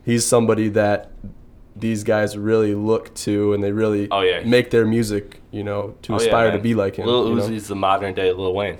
[0.04, 1.10] he's somebody that
[1.80, 4.40] these guys really look to, and they really Oh, yeah.
[4.44, 7.06] make their music, you know, to Oh, yeah, aspire to be like him.
[7.06, 7.42] Lil you know?
[7.42, 8.78] Uzi's the modern day Lil Wayne.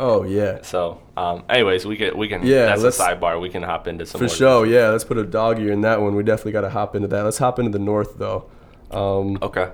[0.00, 0.62] Oh yeah.
[0.62, 3.40] So, um, anyways, we can we can Yeah, that's a let's- sidebar.
[3.40, 4.90] We can hop into some For more sure, yeah.
[4.90, 6.14] Let's put a dog ear in that one.
[6.14, 7.22] We definitely got to hop into that.
[7.22, 8.44] Let's hop into the north though.
[8.90, 9.68] Um, Okay.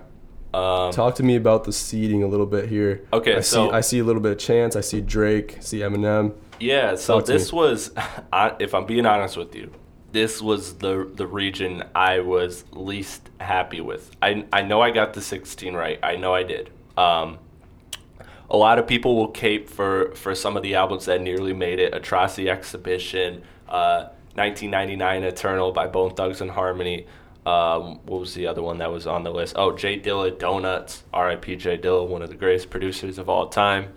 [0.55, 3.05] Um, Talk to me about the seeding a little bit here.
[3.13, 4.77] Okay, I so- see I see a little bit of Chance.
[4.77, 5.59] I see Drake.
[5.61, 6.33] see Eminem.
[6.61, 7.91] Yeah, so this was,
[8.33, 9.73] I- if I'm being honest with you,
[10.15, 14.13] this was the the region I was least happy with.
[14.23, 15.99] I I know I got the 16 right.
[16.03, 16.71] I know I did.
[16.97, 17.39] Um,
[18.49, 21.81] a lot of people will cape for for some of the albums that nearly made
[21.81, 21.93] it.
[21.93, 27.07] Atrocity Exhibition, uh, 1999 Eternal by Bone Thugs and Harmony.
[27.45, 29.55] Um, what was the other one that was on the list?
[29.57, 31.57] Oh, J Dilla, Donuts, R.I.P.
[31.57, 33.93] Dilla, one of the greatest producers of all time.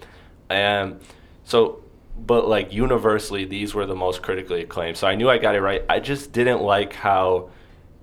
[0.49, 0.99] And
[1.45, 1.83] so,
[2.17, 4.97] but like universally, these were the most critically acclaimed.
[4.97, 5.83] So I knew I got it right.
[5.87, 7.49] I just didn't like how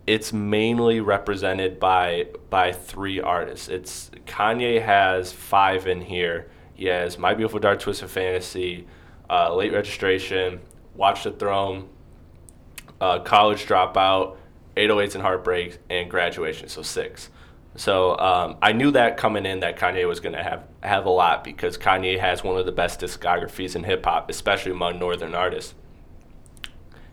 [0.06, 3.68] it's mainly represented by by three artists.
[3.68, 6.50] It's Kanye has five in here.
[6.74, 8.86] He has My Beautiful Dark Twisted Fantasy,
[9.30, 10.60] uh, Late Registration,
[10.94, 11.88] Watch the Throne,
[13.00, 14.36] uh, College Dropout,
[14.76, 16.68] 808s and Heartbreaks, and Graduation.
[16.68, 17.30] So six.
[17.76, 21.10] So um, I knew that coming in that Kanye was going to have have a
[21.10, 25.34] lot because Kanye has one of the best discographies in hip hop, especially among northern
[25.34, 25.74] artists.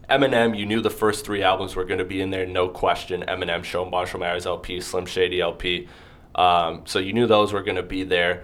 [0.10, 3.24] Eminem, you knew the first three albums were going to be in there, no question.
[3.28, 5.88] Eminem Show, Marshall Mathers LP, Slim Shady LP.
[6.36, 8.44] Um, so you knew those were going to be there.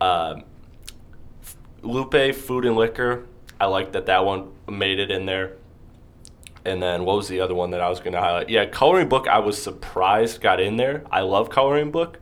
[0.00, 0.42] Um,
[1.82, 3.26] Lupe, Food and Liquor,
[3.60, 5.56] I like that that one made it in there.
[6.64, 8.48] And then what was the other one that I was going to highlight?
[8.48, 11.04] Yeah, Coloring Book, I was surprised got in there.
[11.12, 12.18] I love Coloring Book.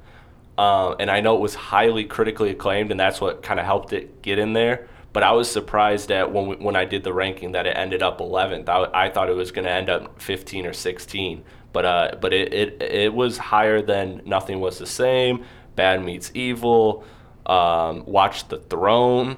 [0.59, 3.93] Um, and I know it was highly critically acclaimed, and that's what kind of helped
[3.93, 4.87] it get in there.
[5.12, 8.03] But I was surprised that when we, when I did the ranking that it ended
[8.03, 8.69] up 11th.
[8.69, 12.33] I, I thought it was going to end up 15 or 16, but uh, but
[12.33, 15.45] it, it it was higher than Nothing Was the Same,
[15.77, 17.05] Bad Meets Evil,
[17.47, 19.37] um, Watch the Throne.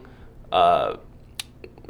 [0.53, 0.97] Uh,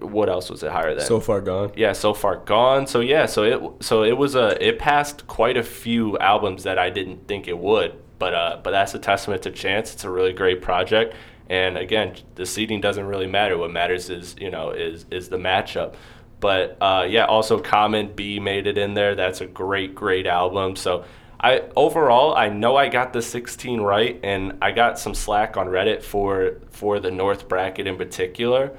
[0.01, 1.05] what else was it higher than?
[1.05, 1.73] So far gone.
[1.77, 5.57] yeah so far gone so yeah so it so it was a it passed quite
[5.57, 9.43] a few albums that i didn't think it would but uh but that's a testament
[9.43, 9.93] to chance.
[9.95, 11.15] It's a really great project.
[11.49, 13.59] And again the seeding doesn't really matter.
[13.59, 15.95] What matters is you know is is the matchup.
[16.41, 19.15] But uh yeah also Common Be made it in there.
[19.15, 20.77] That's a great great album.
[20.77, 21.05] So
[21.41, 25.67] I overall I know I got the 16 right and I got some slack on
[25.69, 28.77] Reddit for for the North bracket in particular.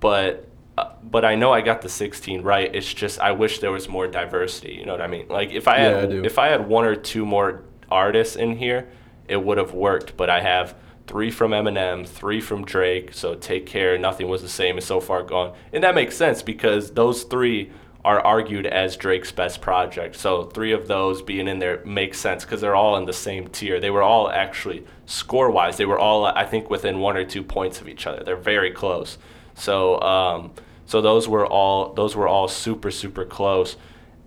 [0.00, 2.74] But uh, but I know I got the 16 right.
[2.74, 4.74] It's just I wish there was more diversity.
[4.74, 5.26] You know what I mean?
[5.28, 8.56] Like if I Yeah, had I if I had one or two more artists in
[8.56, 8.88] here,
[9.28, 10.16] it would have worked.
[10.16, 10.74] But I have
[11.06, 13.14] three from Eminem, three from Drake.
[13.14, 13.96] So take care.
[13.98, 14.78] Nothing was the same.
[14.78, 17.70] Is so far gone, and that makes sense because those three
[18.06, 20.14] are argued as Drake's best project.
[20.14, 23.48] So three of those being in there makes sense because they're all in the same
[23.48, 23.80] tier.
[23.80, 25.76] They were all actually score wise.
[25.76, 28.22] They were all I think within one or two points of each other.
[28.22, 29.18] They're very close.
[29.54, 30.52] So um,
[30.86, 33.76] so those were all those were all super super close,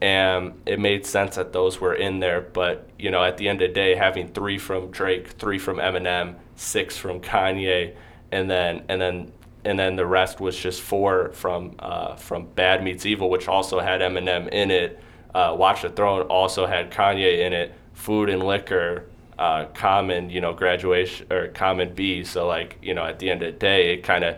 [0.01, 2.41] and it made sense that those were in there.
[2.41, 5.77] But you know, at the end of the day, having three from Drake, three from
[5.77, 7.95] Eminem, six from Kanye,
[8.31, 9.31] and then and then
[9.65, 13.79] and then the rest was just four from uh, from Bad Meets Evil, which also
[13.79, 14.99] had Eminem in it.
[15.33, 17.73] Uh, Watch the Throne also had Kanye in it.
[17.93, 19.05] Food and Liquor,
[19.38, 22.23] uh, Common, you know, graduation or Common Be.
[22.23, 24.38] So like you know, at the end of the day, it kind of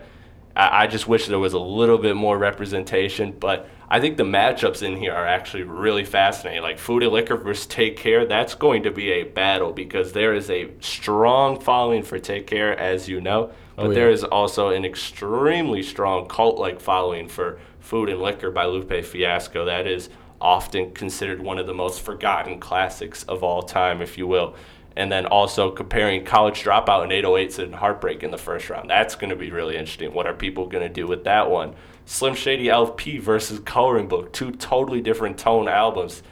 [0.56, 4.24] I, I just wish there was a little bit more representation, but I think the
[4.24, 6.62] matchups in here are actually really fascinating.
[6.62, 10.32] Like Food and Liquor versus Take Care, that's going to be a battle because there
[10.32, 13.94] is a strong following for Take Care, as you know, oh, but Oh, yeah.
[13.94, 19.66] there is also an extremely strong cult-like following for Food and Liquor by Lupe Fiasco.
[19.66, 20.08] That is
[20.40, 24.56] often considered one of the most forgotten classics of all time, if you will.
[24.96, 28.88] And then also comparing College Dropout and 808s and Heartbreak in the first round.
[28.88, 30.14] That's going to be really interesting.
[30.14, 31.74] What are people going to do with that one?
[32.12, 36.22] Slim Shady LP versus Coloring Book, two totally different tone albums.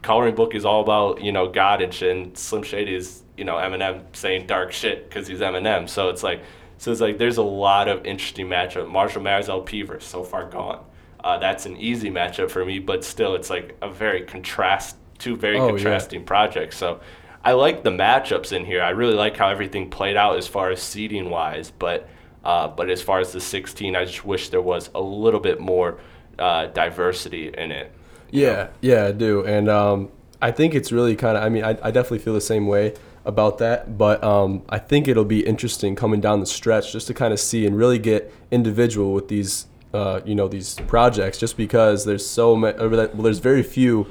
[0.00, 3.44] Coloring Book is all about you know God and shit, and Slim Shady is you
[3.44, 5.90] know Eminem saying dark shit because he's Eminem.
[5.90, 6.42] So it's like,
[6.78, 8.88] so it's like there's a lot of interesting matchup.
[8.90, 10.82] Marshall Mathers LP versus So Far Gone.
[11.22, 15.36] Uh, that's an easy matchup for me, but still, it's like a very contrast, two
[15.36, 15.72] very Oh, yeah.
[15.72, 16.78] contrasting projects.
[16.78, 17.00] So
[17.44, 18.82] I like the matchups in here.
[18.82, 22.08] I really like how everything played out as far as seeding wise, but
[22.44, 25.60] uh, but as far as the 16, I just wish there was a little bit
[25.60, 25.98] more
[26.38, 27.90] uh, diversity in it.
[28.30, 30.10] Yeah, yeah, I do, and um,
[30.42, 31.42] I think it's really kind of.
[31.42, 32.94] I mean, I, I definitely feel the same way.
[33.24, 37.14] about that, but um, I think it'll be interesting coming down the stretch just to
[37.14, 41.38] kind of see and really get individual with these, uh, you know, these projects.
[41.38, 44.06] Just because there's so many, well, there's very few,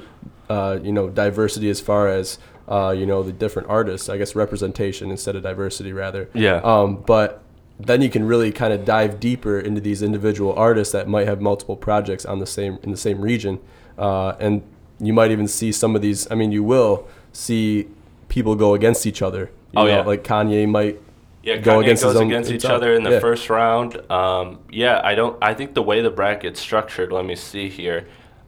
[0.48, 4.08] uh, you know, diversity as far as uh, you know the different artists.
[4.08, 6.28] I guess representation instead of diversity rather.
[6.34, 6.56] Yeah.
[6.64, 7.43] Um, but
[7.78, 11.40] then you can really kind of dive deeper into these individual artists that might have
[11.40, 13.58] multiple projects on the same in the same region,
[13.98, 14.62] uh, and
[15.00, 16.30] you might even see some of these.
[16.30, 17.88] I mean, you will see
[18.28, 19.50] people go against each other.
[19.72, 20.02] You Oh, know, yeah.
[20.02, 21.00] like Kanye might
[21.42, 23.18] Yeah, go Kanye against goes own against each other in the Yeah.
[23.20, 24.00] first round.
[24.10, 25.36] Um, yeah, I don't.
[25.42, 27.12] I think the way the bracket's structured.
[27.12, 28.06] Let me see here.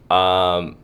[0.08, 0.76] Um,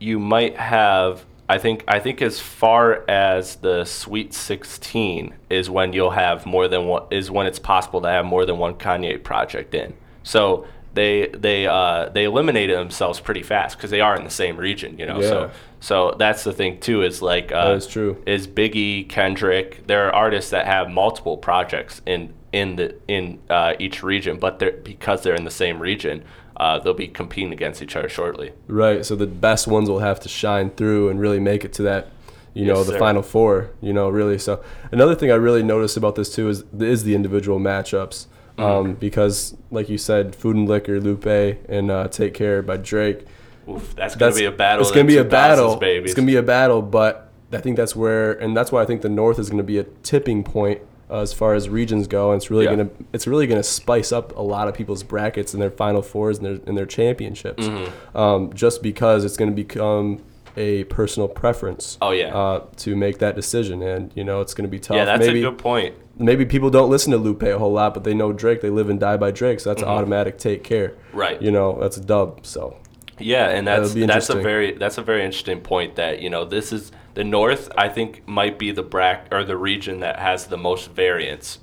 [0.00, 1.24] you might have.
[1.52, 1.84] I think.
[1.86, 7.04] I think as far as the Sweet 16 is when you'll have more than one.
[7.10, 9.94] Is when it's possible to have more than one Kanye project in.
[10.22, 14.56] So they they uh, they eliminated themselves pretty fast because they are in the same
[14.56, 14.98] region.
[14.98, 15.20] You know.
[15.20, 15.28] Yeah.
[15.28, 17.02] So so that's the thing too.
[17.02, 17.52] Is like.
[17.52, 18.22] Uh, That is true.
[18.26, 19.86] is Biggie, Kendrick.
[19.86, 24.58] There are artists that have multiple projects in in the in uh, each region, but
[24.58, 26.24] they're because they're in the same region,
[26.56, 28.52] uh, they'll be competing against each other shortly.
[28.68, 29.04] Right.
[29.04, 32.08] So the best ones will have to shine through and really make it to that,
[32.54, 32.98] you know, Yes, the sir.
[32.98, 33.70] final four.
[33.80, 34.38] You know, really.
[34.38, 38.26] So another thing I really noticed about this too is is the individual matchups.
[38.58, 38.62] Mm-hmm.
[38.62, 41.26] Um, because like you said, Food and Liquor, Lupe,
[41.68, 43.24] and uh, Take Care by Drake.
[43.68, 44.82] Oof, that's gonna be a battle.
[44.82, 45.76] It's gonna be a battle.
[45.76, 46.10] babies.
[46.10, 49.02] It's gonna be a battle, but I think that's where, and that's why I think
[49.02, 52.32] the North is gonna be a tipping point uh, as far as regions go.
[52.32, 52.76] And it's really Yeah.
[52.76, 56.38] gonna, it's really gonna spice up a lot of people's brackets and their Final Fours
[56.38, 58.16] and their and their championships, Mm-hmm.
[58.16, 60.22] um, just because it's gonna become
[60.56, 61.96] a personal preference.
[62.02, 62.34] Oh, yeah.
[62.36, 64.96] Uh, to make that decision, and you know it's gonna be tough.
[64.96, 65.94] yeah, that's maybe, a good point.
[66.18, 68.60] maybe people don't listen to Lupe a whole lot, but they know Drake.
[68.60, 70.88] They live and die by Drake, so that's an automatic take care.
[70.90, 71.18] Mm-hmm.
[71.18, 71.40] Right.
[71.42, 72.44] You know, that's a dub.
[72.44, 72.76] So
[73.18, 76.72] Yeah, and that's that's a very that's a very interesting point that you know this
[76.72, 77.70] is the North.
[77.76, 81.58] I think might be the brack or the region that has the most variance.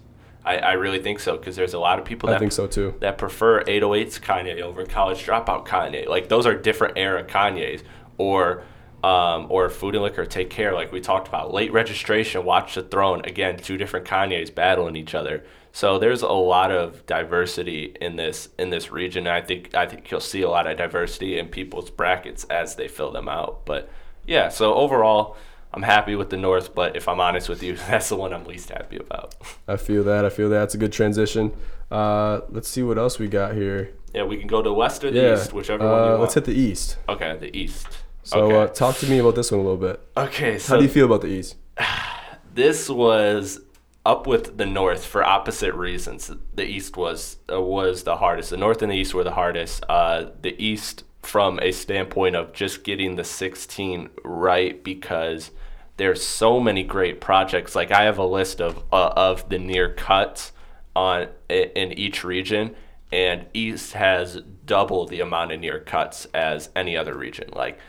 [0.46, 2.66] I, I really think so because there's a lot of people I that think so
[2.66, 2.96] too.
[3.02, 6.08] that prefer 808s Kanye over college dropout Kanye.
[6.08, 7.84] Like those are different era Kanyes
[8.18, 8.64] or
[9.04, 11.54] um, or Food and Liquor Take Care like we talked about.
[11.54, 15.44] Late registration, Watch the Throne, again, two different Kanyes battling each other.
[15.72, 19.28] So there's a lot of diversity in this in this region.
[19.28, 22.88] I think I think you'll see a lot of diversity in people's brackets as they
[22.88, 23.66] fill them out.
[23.66, 23.90] But
[24.26, 25.38] yeah, so overall
[25.72, 28.46] I'm happy with the North, but if I'm honest with you, that's the one I'm
[28.46, 29.36] least happy about.
[29.68, 30.26] I feel that.
[30.26, 30.64] I feel that.
[30.64, 31.54] It's a good transition.
[31.92, 33.94] Uh, let's see what else we got here.
[34.14, 35.34] Yeah, we can go to West or the Yeah.
[35.36, 36.22] East, whichever one you uh, want.
[36.22, 36.98] let's hit the East.
[37.08, 37.88] Okay, the East.
[38.24, 38.56] So okay.
[38.58, 40.02] uh, talk to me about this one a little bit.
[40.18, 41.56] okay, so How do you feel about the East?
[42.54, 43.62] this was
[44.06, 46.32] up with the North for opposite reasons.
[46.56, 48.50] The East was uh, was the hardest.
[48.50, 49.84] The North and the East were the hardest.
[49.90, 55.52] Uh, the East, from a standpoint of just getting the 16 right, because
[55.98, 57.76] there's so many great projects.
[57.76, 60.54] Like I have a list of uh, of the near cuts
[60.96, 62.76] on in each region,
[63.12, 67.50] and East has double the amount of near cuts as any other region.
[67.54, 67.80] Like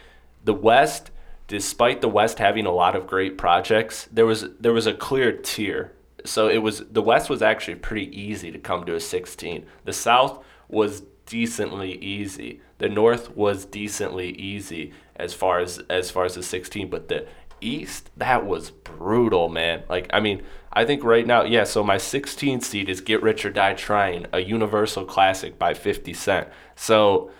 [0.45, 1.11] the West,
[1.47, 5.33] despite the West having a lot of great projects, there was there was a clear
[5.33, 5.93] tier.
[6.25, 9.67] So it was the West was actually pretty easy to come to a 16.
[9.85, 12.61] The South was decently easy.
[12.79, 17.27] The North was decently easy as far as as far as the 16, but the
[17.61, 19.83] East that was brutal, man.
[19.89, 21.65] Like I mean, I think right now, yeah.
[21.65, 26.15] So my 16 seed is "Get Rich or Die Trying," a universal classic by 50
[26.15, 26.49] Cent.
[26.75, 27.31] So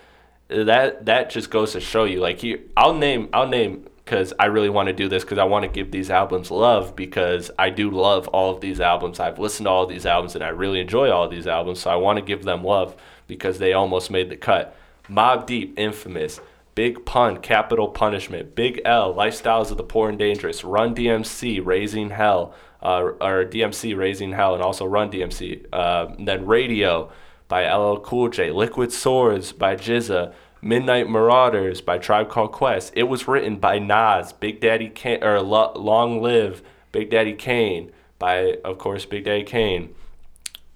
[0.51, 4.45] that that just goes to show you like here i'll name i'll name because i
[4.45, 7.69] really want to do this because i want to give these albums love because i
[7.69, 9.19] do love all of these albums.
[9.19, 11.95] I've listened to all these albums and i really enjoy all these albums so i
[11.95, 12.95] want to give them love
[13.27, 14.75] because they almost made the cut.
[15.09, 16.39] Mobb Deep infamous
[16.73, 22.11] big pun capital punishment big l lifestyles of the poor and dangerous run dmc raising
[22.11, 27.11] hell uh, or dmc raising hell and also run dmc uh, then radio
[27.51, 32.93] by LL Cool J, Liquid Swords by GZA, Midnight Marauders by Tribe Called Quest.
[32.95, 37.91] It was written by Nas, Big Daddy Kane, or Lo- Long Live Big Daddy Kane
[38.19, 39.95] by, of course, Big Daddy Kane.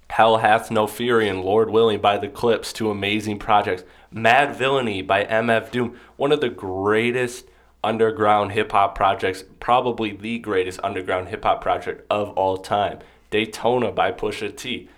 [0.09, 3.83] Hell Hath No Fury and Lord Willing by The Clipse, two amazing projects.
[4.13, 7.45] Madvillainy by MF Doom, one of the greatest
[7.83, 12.99] underground hip hop projects, probably the greatest underground hip hop project of all time.
[13.29, 14.89] Daytona by Pusha T.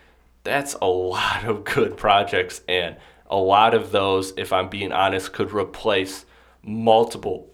[0.45, 2.95] That's a lot of good projects, and
[3.29, 6.25] a lot of those, if I'm being honest, could replace
[6.63, 7.49] multiple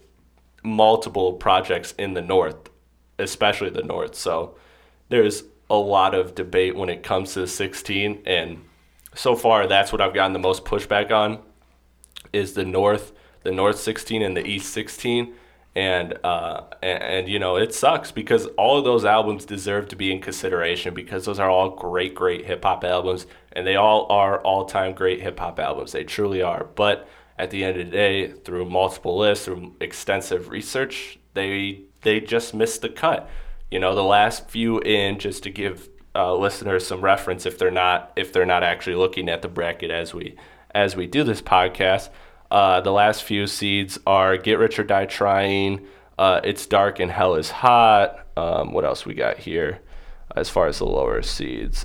[0.66, 2.70] multiple projects in the north,
[3.18, 4.14] especially the north.
[4.14, 4.56] So
[5.10, 8.64] there's a lot of debate when it comes to the 16, and
[9.14, 11.38] so far that's what I've gotten the most pushback on
[12.32, 13.12] is the north,
[13.42, 15.34] the north 16 and the east 16,
[15.76, 19.96] and uh, and, and you know it sucks because all of those albums deserve to
[19.96, 24.06] be in consideration because those are all great, great hip hop albums, and they all
[24.10, 25.92] are all time great hip hop albums.
[25.92, 26.64] They truly are.
[26.74, 32.20] But at the end of the day, through multiple lists, through extensive research, they they
[32.20, 33.28] just missed the cut.
[33.70, 37.70] You know, the last few in, just to give uh, listeners some reference, if they're
[37.70, 40.36] not if they're not actually looking at the bracket as we
[40.74, 42.10] as we do this podcast.
[42.50, 45.86] Uh, the last few seeds are Get Rich or Die Trying,
[46.18, 48.26] uh, It's Dark and Hell is Hot.
[48.36, 49.80] Um, what else we got here
[50.36, 51.84] as far as the lower seeds?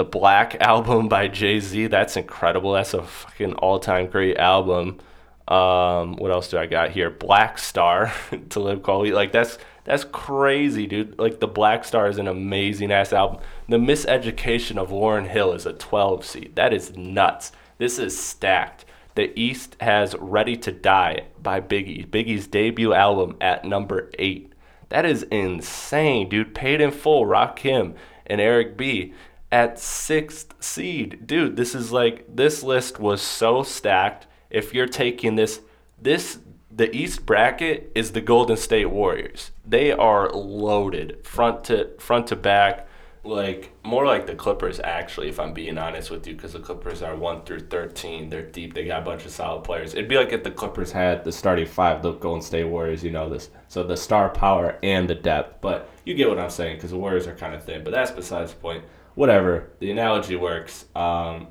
[0.00, 1.88] The Black album by Jay Z.
[1.88, 2.72] That's incredible.
[2.72, 4.98] That's a fucking all time great album.
[5.46, 7.10] Um, what else do I got here?
[7.10, 8.10] Black Star,
[8.48, 9.12] Talib Kweli.
[9.12, 11.18] Like that's that's crazy, dude.
[11.18, 13.42] Like the Black Star is an amazing ass album.
[13.68, 16.56] The Miseducation of Lauryn Hill is a 12 seed.
[16.56, 17.52] That is nuts.
[17.76, 18.86] This is stacked.
[19.16, 22.08] The East has Ready to Die by Biggie.
[22.08, 24.50] Biggie's debut album at number eight.
[24.88, 26.54] That is insane, dude.
[26.54, 27.96] Paid in full, Rakim
[28.26, 29.12] and Eric B
[29.52, 31.26] at sixth seed.
[31.26, 34.26] Dude, this is like this list was so stacked.
[34.48, 35.60] If you're taking this
[36.00, 36.38] this
[36.70, 39.50] the East bracket is the Golden State Warriors.
[39.66, 42.86] They are loaded front to front to back.
[43.22, 47.02] Like more like the Clippers actually if I'm being honest with you because the Clippers
[47.02, 48.72] are 1 through 13 they're deep.
[48.72, 49.92] They got a bunch of solid players.
[49.92, 53.10] It'd be like if the Clippers had the starting five the Golden State Warriors you
[53.10, 55.60] know this so the star power and the depth.
[55.60, 57.84] But you get what I'm saying because the Warriors are kind of thin.
[57.84, 58.84] But that's besides the point
[59.14, 61.46] whatever the analogy works um,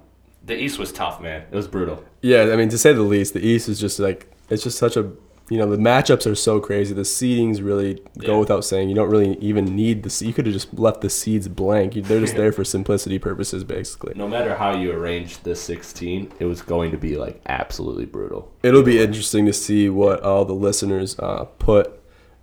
[0.46, 3.34] the East was tough man it was brutal Yeah, I mean to say the least,
[3.34, 5.12] the East is just like it's just such a
[5.52, 6.94] you know the matchups are so crazy.
[6.94, 8.38] The seedings really go Yeah.
[8.40, 8.88] without saying.
[8.90, 10.26] You don't really even need the.
[10.26, 11.96] You could have just left the seeds blank.
[11.96, 14.14] They're just there for simplicity purposes, basically.
[14.16, 18.52] no matter how you arrange the 16 it was going to be like absolutely brutal
[18.62, 21.99] It'll be interesting to see what all the listeners uh, put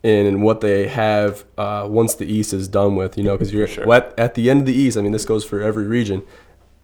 [0.07, 3.19] in and what they have uh, once the East is done with.
[3.19, 3.93] You know, because you're sure.
[3.93, 4.97] at, at the end of the East.
[4.97, 6.23] I mean, this goes for every region.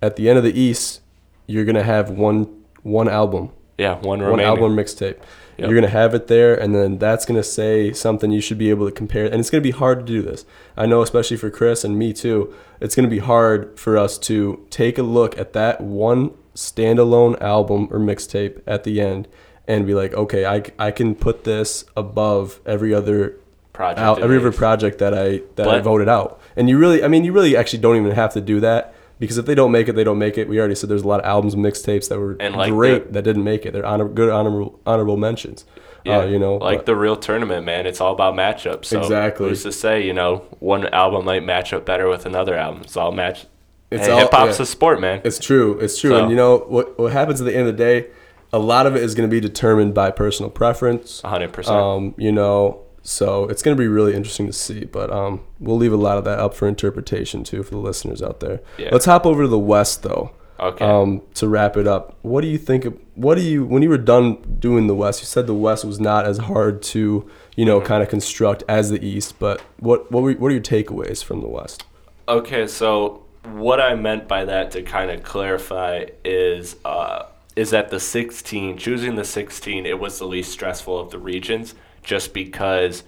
[0.01, 1.01] At the end of the East,
[1.47, 5.19] you're gonna have one one album yeah one one remaining album mixtape.
[5.59, 5.69] Yep.
[5.69, 8.87] You're gonna have it there, and then that's gonna say something you should be able
[8.87, 9.27] to compare.
[9.27, 10.45] And it's gonna be hard to do this.
[10.77, 12.53] I know, especially for Chris and me too.
[12.81, 17.89] It's gonna be hard for us to take a look at that one standalone album
[17.91, 19.29] or mixtape at the end
[19.69, 23.37] and be like, okay, I, I can put this above every other
[23.73, 26.41] project out, every other project that I that I voted out.
[26.57, 29.39] And you really, I mean, you really actually don't even have to do that because
[29.39, 30.49] if they don't make it, they don't make it.
[30.49, 33.13] We already said there's a lot of albums, mixtapes that were And like great the-
[33.13, 33.73] that didn't make it.
[33.73, 35.65] They're honor, good honorable honorable mentions.
[36.05, 37.87] Yeah, uh, you know, like but- the real tournament, man.
[37.87, 38.87] It's all about matchups.
[38.87, 39.49] So Exactly.
[39.49, 42.83] Who's to say, you know, one album might match up better with another album?
[42.83, 43.47] It's all match.
[43.93, 44.65] It's all- hip hop's yeah.
[44.65, 45.21] a sport, man.
[45.25, 45.79] It's true.
[45.79, 46.11] It's true.
[46.11, 46.99] So- And you know what?
[46.99, 48.07] What happens at the end of the day?
[48.53, 51.21] A lot of it is going to be determined by personal preference.
[51.23, 51.77] hundred percent.
[51.77, 54.85] Um, you know, so it's going to be really interesting to see.
[54.85, 58.23] But um, we'll leave a lot of that up for interpretation too for the listeners
[58.23, 58.61] out there.
[58.79, 58.91] Yeah.
[58.93, 60.33] Let's hop over to the West though.
[60.61, 60.85] Okay.
[60.85, 62.85] Um, to wrap it up, what do you think?
[62.85, 65.21] Of, what do you when you were done doing the West?
[65.21, 68.91] You said the West was not as hard to you know kind of construct as
[68.91, 69.39] the East.
[69.39, 71.85] But what what were, what are your takeaways from the West?
[72.29, 77.25] Okay, so what I meant by that to kind of clarify is uh,
[77.55, 81.75] is that the 16, choosing the 16, it was the least stressful of the regions
[82.03, 83.05] just because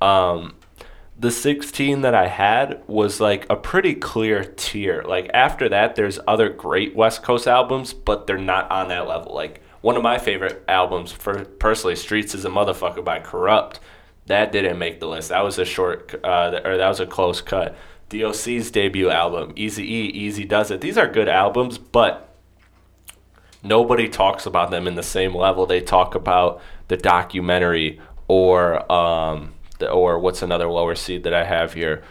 [0.00, 0.54] um,
[1.18, 5.02] the 16 that I had was like a pretty clear tier.
[5.06, 9.34] Like after that, there's other great West Coast albums, but they're not on that level.
[9.34, 13.78] Like one of my favorite albums, for personally, Streets is a Motherfucker by Kurupt.
[14.26, 15.28] That didn't make the list.
[15.30, 17.76] That was a short, uh, or that was a close cut.
[18.08, 20.80] DOC's debut album, Easy E, Eazy-Duz-It.
[20.80, 22.31] These are good albums, but
[23.62, 25.66] nobody talks about them in the same level.
[25.66, 31.44] They talk about the documentary or um, the, or what's another lower seed that I
[31.44, 32.02] have here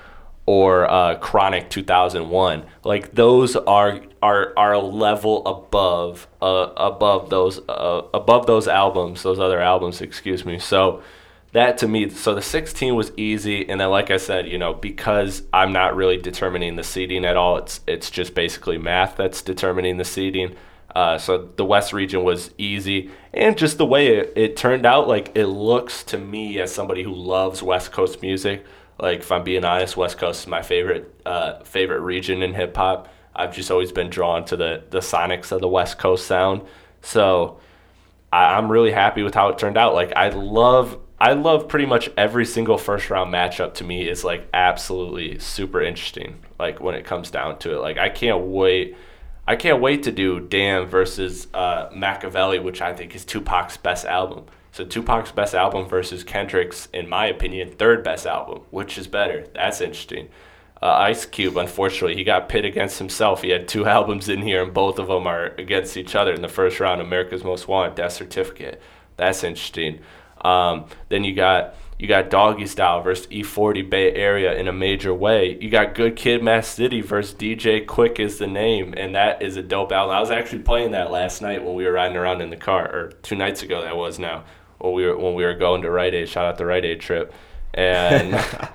[0.45, 7.59] or uh, Chronic 2001 like those are are are a level above uh, above those
[7.69, 10.57] uh, above those albums those other albums excuse me.
[10.57, 11.03] So
[11.51, 14.73] that to me so the 16 was easy and then like i said you know
[14.73, 19.41] because i'm not really determining the seeding at all it's it's just basically math that's
[19.41, 20.55] determining the seeding
[20.95, 25.07] uh, so the west region was easy and just the way it, it turned out
[25.07, 28.65] like it looks to me as somebody who loves west coast music
[28.99, 33.07] like if i'm being honest west coast is my favorite uh, favorite region in hip-hop
[33.35, 36.61] i've just always been drawn to the the sonics of the west coast sound
[37.01, 37.59] so
[38.31, 39.93] I, I'm really happy with how it turned out.
[39.93, 44.23] Like I love I love pretty much every single first round matchup to me is
[44.23, 46.39] like absolutely super interesting.
[46.59, 47.81] Like when it comes down to it.
[47.81, 48.95] Like I can't wait
[49.47, 54.05] I can't wait to do Damn versus uh, Makaveli, which I think is Tupac's best
[54.05, 54.45] album.
[54.71, 58.61] So Tupac's best album versus Kendrick's, in my opinion, third best album.
[58.69, 59.47] Which is better?
[59.53, 60.29] That's interesting.
[60.81, 63.41] Uh, Ice Cube, unfortunately, he got pit against himself.
[63.41, 66.41] He had two albums in here, and both of them are against each other in
[66.41, 67.01] the first round.
[67.01, 68.81] America's Most Wanted, Death Certificate.
[69.17, 69.99] That's interesting.
[70.43, 75.55] Um, then you got you got Doggystyle versus E-40 Bay Area in a major way.
[75.61, 79.55] You got Good Kid, Mad City versus DJ Quik is the name, and that is
[79.55, 80.15] a dope album.
[80.15, 82.91] I was actually playing that last night when we were riding around in the car,
[82.91, 84.45] or two nights ago that was now
[84.79, 86.27] when we were when we were going to Rite Aid.
[86.27, 87.33] Shout out the Rite Aid trip,
[87.73, 88.43] and.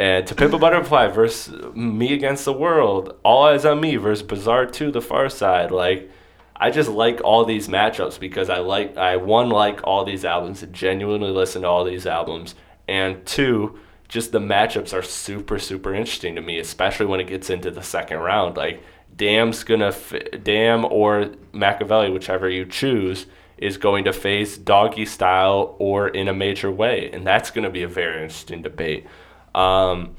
[0.00, 4.22] And To Pimp a Butterfly versus Me Against the World, All Eyes on Me versus
[4.22, 5.72] Bizarre 2, The Pharcyde.
[5.72, 6.08] Like,
[6.54, 10.64] I just like all these matchups because I like, I one, like all these albums,
[10.70, 12.54] genuinely listen to all these albums.
[12.88, 13.78] And two,
[14.08, 17.82] just the matchups are super, super interesting to me, especially when it gets into the
[17.82, 18.56] second round.
[18.56, 18.82] Like,
[19.14, 23.26] Damn's gonna, f- Damn or Makaveli, whichever you choose,
[23.58, 27.10] is going to face Doggystyle or in a major way.
[27.12, 29.06] And that's to be a very interesting debate.
[29.54, 30.14] Um,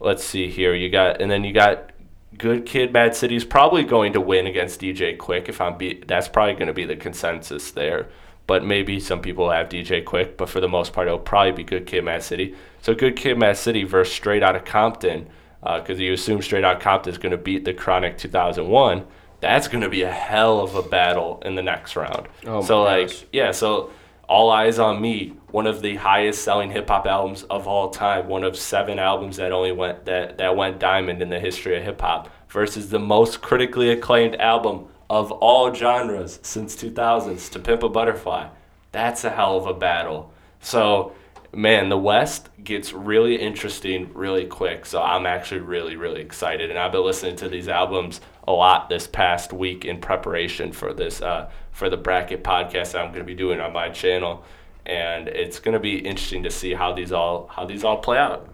[0.00, 0.74] let's see here.
[0.74, 1.90] You got, and then you got
[2.36, 5.48] Good Kid, Mad City's probably going to win against DJ Quik.
[5.48, 8.08] If I'm be, that's probably to be the consensus there.
[8.50, 11.62] But maybe some people have DJ Quik, but for the most part, it'll probably be
[11.62, 12.56] Good Kid, Mad City.
[12.82, 15.28] So Good Kid, Mad City versus Straight Outta Compton,
[15.62, 19.06] because uh, you assume Straight Outta Compton is going to beat the Chronic 2001.
[19.38, 22.26] That's going to be a hell of a battle in the next round.
[22.44, 23.24] Oh my so like, gosh.
[23.30, 23.92] yeah, so
[24.28, 28.26] All Eyes on Me, one of the highest selling hip hop albums of all time,
[28.26, 31.84] one of seven albums that only went that that went diamond in the history of
[31.84, 37.82] hip hop, versus the most critically acclaimed album of all genres since 2000s, To Pimp
[37.82, 38.48] a Butterfly.
[38.92, 40.32] That's a hell of a battle.
[40.60, 41.12] So,
[41.52, 44.86] man, the West gets really interesting really quick.
[44.86, 48.88] So I'm actually really, really excited, and I've been listening to these albums a lot
[48.88, 53.24] this past week in preparation for this uh, for the bracket podcast I'm going to
[53.24, 54.44] be doing on my channel,
[54.86, 58.18] and it's going to be interesting to see how these all how these all play
[58.18, 58.48] out.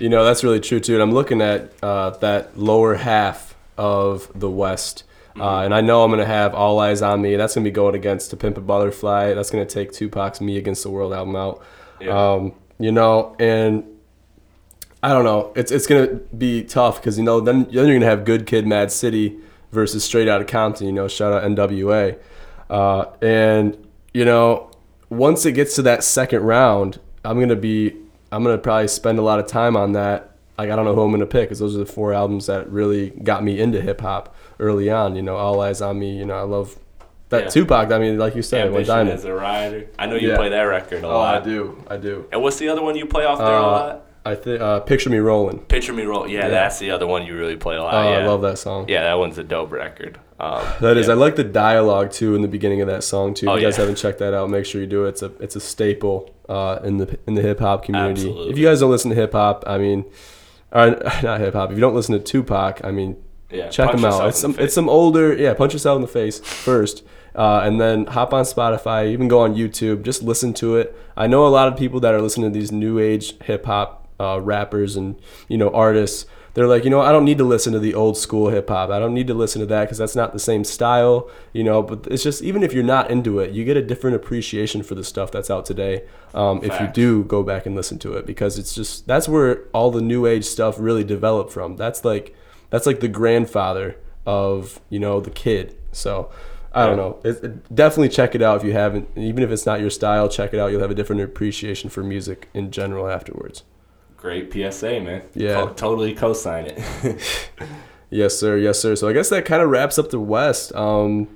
[0.00, 0.94] You know, that's really true too.
[0.94, 5.04] And I'm looking at uh, that lower half of the West.
[5.38, 7.36] Uh, and I know I'm going to have All Eyes on Me.
[7.36, 9.34] That's going to be going against To Pimp a Butterfly.
[9.34, 11.62] That's going to take Tupac's Me Against the World album out.
[12.00, 12.32] Yeah.
[12.32, 13.84] Um, you know, and
[15.02, 15.52] I don't know.
[15.54, 18.24] It's it's going to be tough because, you know, then, then you're going to have
[18.24, 19.38] Good Kid, Mad City
[19.72, 20.86] versus Straight Outta Compton.
[20.86, 22.18] You know, shout out NWA.
[22.68, 24.70] Uh, and, you know,
[25.08, 27.94] once it gets to that second round, I'm going to be,
[28.32, 30.32] I'm going to probably spend a lot of time on that.
[30.58, 32.46] Like, I don't know who I'm going to pick because those are the four albums
[32.46, 35.16] that really got me into hip hop early on.
[35.16, 36.16] You know, All Eyes on Me.
[36.16, 36.76] You know, I love
[37.30, 37.48] that Yeah.
[37.50, 37.92] Tupac.
[37.92, 39.14] I mean, like you said, Ambition diamond.
[39.18, 39.86] as a rider.
[39.98, 40.36] I know you Yeah.
[40.36, 41.76] play that record a Oh, I do.
[41.88, 42.26] I do.
[42.32, 44.02] And what's the other one you play off there a Uh, lot?
[44.24, 45.58] I think uh, Picture Me Rolling.
[45.60, 46.26] Picture Me Roll.
[46.28, 46.48] Yeah, Yeah.
[46.48, 47.94] that's the other one you really play a lot.
[47.94, 48.18] Oh, yeah.
[48.18, 48.86] I love that song.
[48.88, 50.18] Yeah, that one's a dope record.
[50.40, 51.08] Um, That is.
[51.08, 53.46] I like the dialogue too in the beginning of that song too.
[53.46, 55.10] If Oh, you guys haven't checked that out, make sure you do it.
[55.10, 58.22] It's a it's a staple uh, in the in the hip hop community.
[58.22, 58.50] Absolutely.
[58.50, 60.04] If you guys don't listen to hip hop, I mean,
[60.72, 60.90] or
[61.22, 61.70] not hip hop.
[61.70, 63.16] If you don't listen to Tupac, I mean,
[63.50, 64.28] Yeah, check them out.
[64.28, 65.54] It's some it's some older yeah.
[65.54, 69.08] Punch yourself in the face first, uh, and then hop on Spotify.
[69.10, 70.02] Even go on YouTube.
[70.02, 70.96] Just listen to it.
[71.16, 74.08] I know a lot of people that are listening to these new age hip hop
[74.18, 75.16] uh, rappers and
[75.48, 76.26] you know artists.
[76.54, 78.88] They're like, you know, I don't need to listen to the old school hip hop.
[78.88, 81.82] I don't need to listen to that because that's not the same style, you know.
[81.82, 84.94] But it's just even if you're not into it, you get a different appreciation for
[84.94, 86.04] the stuff that's out today.
[86.32, 89.64] Um, if you do go back and listen to it, because it's just that's where
[89.74, 91.76] all the new age stuff really developed from.
[91.76, 92.34] That's like
[92.70, 93.96] that's like the grandfather
[94.26, 95.76] of you know the kid.
[95.92, 96.30] So
[96.72, 97.18] I don't know.
[97.24, 99.08] It, it- definitely check it out if you haven't.
[99.16, 100.70] Even if it's not your style, check it out.
[100.70, 103.64] You'll have a different appreciation for music in general afterwards.
[104.16, 105.22] Great PSA, man.
[105.34, 105.54] Yeah.
[105.54, 107.48] Co- totally co-sign it.
[108.08, 108.56] Yes, sir.
[108.56, 108.94] Yes, sir.
[108.94, 110.72] So I guess that kind of wraps up the West.
[110.76, 111.26] Um,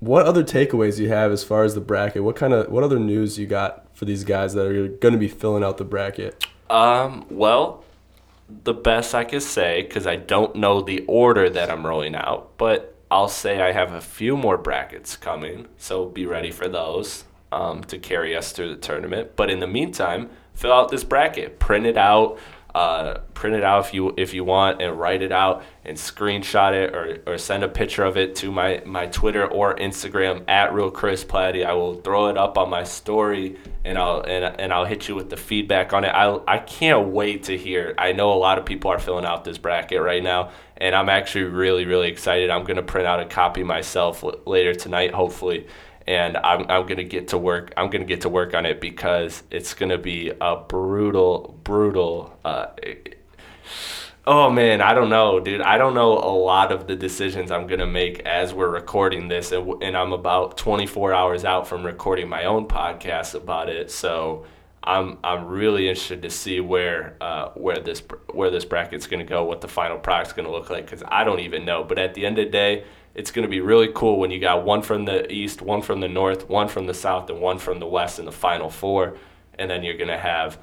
[0.00, 2.24] what other takeaways do you have as far as the bracket?
[2.24, 5.18] What kind of what other news you got for these guys that are going to
[5.18, 6.44] be filling out the bracket?
[6.70, 7.84] um, well,
[8.48, 12.56] the best I could say, because I don't know the order that I'm rolling out,
[12.58, 17.24] but I'll say I have a few more brackets coming, so be ready for those
[17.52, 19.36] um, to carry us through the tournament.
[19.36, 22.38] But in the meantime, fill out this bracket, print it out,
[22.76, 26.74] uh, print it out if you if you want, and write it out and screenshot
[26.74, 30.74] it or, or send a picture of it to my, my Twitter or Instagram at
[30.74, 31.64] real Chris Platte.
[31.64, 35.14] I will throw it up on my story and I'll and, and I'll hit you
[35.14, 36.08] with the feedback on it.
[36.08, 37.94] I I can't wait to hear.
[37.96, 41.08] I know a lot of people are filling out this bracket right now, and I'm
[41.08, 42.50] actually really really excited.
[42.50, 45.66] I'm gonna print out a copy myself later tonight, hopefully,
[46.06, 47.72] and I'm I'm gonna get to work.
[47.76, 52.38] I'm gonna get to work on it because it's gonna be a brutal brutal.
[52.44, 52.68] Uh,
[54.28, 55.60] Oh man, I don't know, dude.
[55.60, 59.52] I don't know a lot of the decisions I'm gonna make as we're recording this,
[59.52, 63.88] and, and I'm about 24 hours out from recording my own podcast about it.
[63.88, 64.44] So
[64.82, 68.02] I'm I'm really interested to see where uh, where this
[68.32, 71.40] where this bracket's gonna go, what the final product's gonna look like, because I don't
[71.40, 71.84] even know.
[71.84, 72.84] But at the end of the day,
[73.16, 76.08] it's gonna be really cool when you got one from the east, one from the
[76.08, 79.16] north, one from the south, and one from the west in the final four,
[79.58, 80.58] and then you're gonna have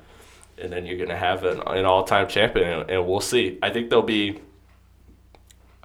[0.60, 3.58] and then you're gonna have an, an all-time champion, and, and we'll see.
[3.62, 4.40] I think there'll be,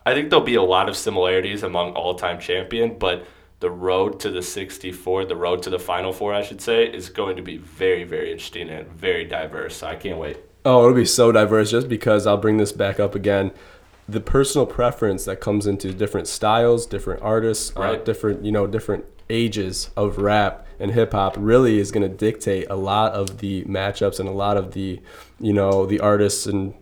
[0.04, 3.26] I think there'll be a lot of similarities among all-time champion, but
[3.60, 7.08] the road to the 64, the road to the final four, I should say, is
[7.08, 9.78] going to be very, very interesting and very diverse.
[9.78, 10.38] So I can't wait.
[10.64, 13.52] Oh, it'll be so diverse just because I'll bring this back up again.
[14.08, 19.04] The personal preference that comes into different styles, different artists, uh, different you know different
[19.30, 23.64] ages of rap and hip hop really is going to dictate a lot of the
[23.64, 25.00] matchups and a lot of the
[25.38, 26.72] you know the artists and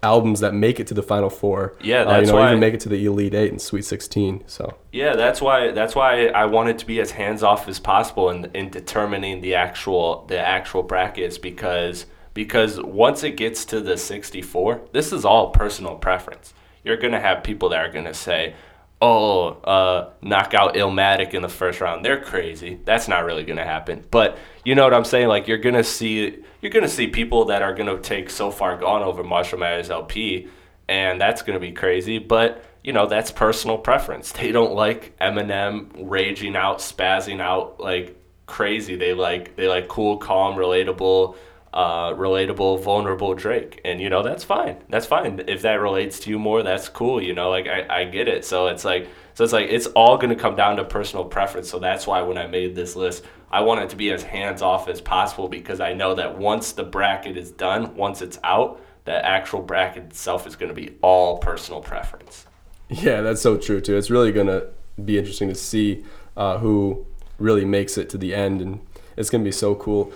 [0.00, 1.74] albums that make it to the final four.
[1.82, 3.84] Yeah, uh, that's you know why- even make it to the elite eight and Sweet
[3.84, 4.44] Sixteen.
[4.46, 8.30] So Yeah, that's why that's why I wanted to be as hands off as possible
[8.30, 13.96] in in determining the actual the actual brackets because because once it gets to the
[13.96, 16.54] 64, this is all personal preference.
[16.84, 18.54] You're gonna have people that are gonna say,
[19.00, 22.04] "Oh, uh, knock out in the first round.
[22.04, 22.78] They're crazy.
[22.84, 25.28] That's not really gonna happen." But you know what I'm saying?
[25.28, 29.02] Like you're gonna see you're gonna see people that are gonna take so far gone
[29.02, 30.48] over Marshall Mathers LP
[30.88, 32.18] and that's going to be crazy.
[32.18, 34.32] But you know, that's personal preference.
[34.32, 38.16] They don't like Eminem raging out, spazzing out like
[38.46, 38.96] crazy.
[38.96, 41.36] They like they like cool, calm, relatable,
[41.72, 44.76] uh, relatable, vulnerable Drake, and you know that's fine.
[44.88, 46.62] That's fine if that relates to you more.
[46.62, 47.22] That's cool.
[47.22, 48.44] You know, like I, I get it.
[48.44, 51.68] So it's like so it's like it's all going to come down to personal preference.
[51.68, 53.24] So that's why when I made this list.
[53.50, 56.72] I want it to be as hands off as possible because I know that once
[56.72, 60.98] the bracket is done, once it's out, the actual bracket itself is going to be
[61.00, 62.44] all personal preference.
[62.88, 63.96] Yeah, that's so true too.
[63.96, 64.64] It's really gonna
[65.02, 66.04] be interesting to see
[66.36, 67.06] uh, who
[67.38, 68.80] really makes it to the end, and
[69.16, 70.12] it's gonna be so cool.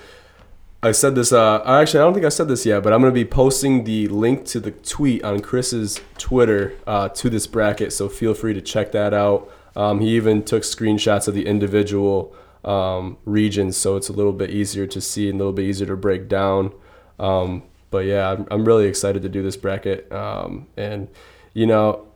[0.85, 1.33] I said this.
[1.33, 4.09] Uh, actually, I don't think I said this yet, but I'm gonna be posting the
[4.09, 8.61] link to the tweet on Chris's Twitter uh, to this bracket, so feel free to
[8.61, 9.49] check that out.
[9.77, 14.51] Um, he even took screenshots of the individual um, regions, so it's a little bit
[14.51, 16.73] easier to see and a little bit easier to break down.
[17.21, 21.07] Um, but yeah, I'm, I'm really excited to do this bracket, um, and
[21.55, 22.09] you know,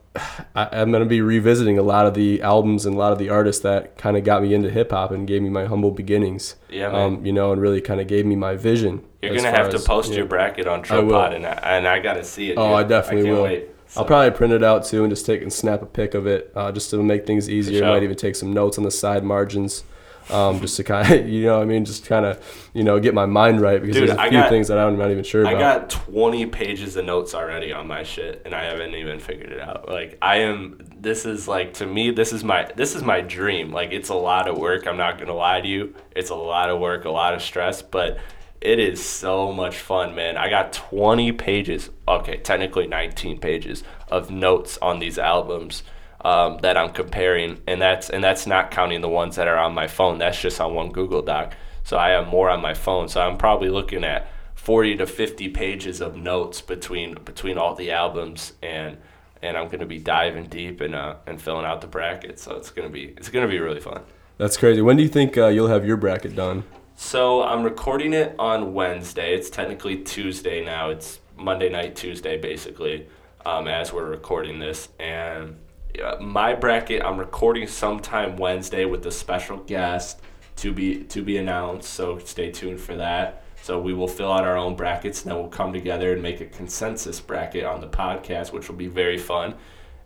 [0.55, 3.29] I, I'm gonna be revisiting a lot of the albums and a lot of the
[3.29, 6.55] artists that kind of got me into hip hop and gave me my humble beginnings.
[6.69, 7.01] Yeah, man.
[7.01, 9.03] Um, you know, and really kind of gave me my vision.
[9.21, 11.21] You're gonna have to as- post your bracket on I will.
[11.21, 12.57] And I, and I gotta see it.
[12.57, 12.75] Oh, dude.
[12.77, 13.43] I definitely can't will.
[13.43, 13.69] Wait.
[13.95, 16.51] I'll probably print it out too and just take and snap a pic of it,
[16.55, 17.85] uh, just to make things easier.
[17.85, 19.83] Might even take some notes on the side margins,
[20.29, 22.99] um, just to kind of, you know, what I mean, just kind of, you know,
[22.99, 25.11] get my mind right because Dude, there's a I few got- things that I'm not
[25.11, 25.89] even sure I about.
[25.89, 29.59] got 20 pages of notes already on my shit, and I haven't even figured it
[29.59, 29.87] out.
[29.89, 30.79] Like I am.
[30.99, 32.11] This is like to me.
[32.11, 32.69] This is my.
[32.75, 33.71] This is my dream.
[33.71, 34.87] Like it's a lot of work.
[34.87, 35.93] I'm not gonna lie to you.
[36.15, 38.17] It's a lot of work, a lot of stress, but
[38.59, 40.35] it is so much fun, man.
[40.35, 41.91] I got 20 pages.
[42.07, 45.83] Okay, technically 19 pages of notes on these albums.
[46.21, 49.75] Um, that I'm comparing, and that's and that's not counting the ones that are on
[49.75, 50.17] my phone.
[50.17, 51.53] That's just on one Google Doc.
[51.83, 53.07] So I have more on my phone.
[53.07, 54.27] So I'm probably looking at
[54.67, 58.97] 40 to 50 pages of notes between between all the albums and
[59.41, 62.55] and I'm going to be diving deep and uh, and filling out the bracket so
[62.57, 64.01] it's going to be it's going to be really fun.
[64.37, 64.81] That's crazy.
[64.81, 66.65] When do you think uh, you'll have your bracket done?
[66.97, 69.33] So I'm recording it on Wednesday.
[69.33, 70.89] It's technically Tuesday now.
[70.89, 73.07] It's Monday night Tuesday basically
[73.45, 75.55] um, as we're recording this and
[76.03, 80.21] uh, my bracket I'm recording sometime Wednesday with a special guest
[80.57, 81.89] to be to be announced.
[81.89, 83.43] So stay tuned for that.
[83.61, 86.41] So we will fill out our own brackets and then we'll come together and make
[86.41, 89.55] a consensus bracket on the podcast, which will be very fun.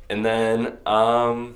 [0.09, 1.55] And then um,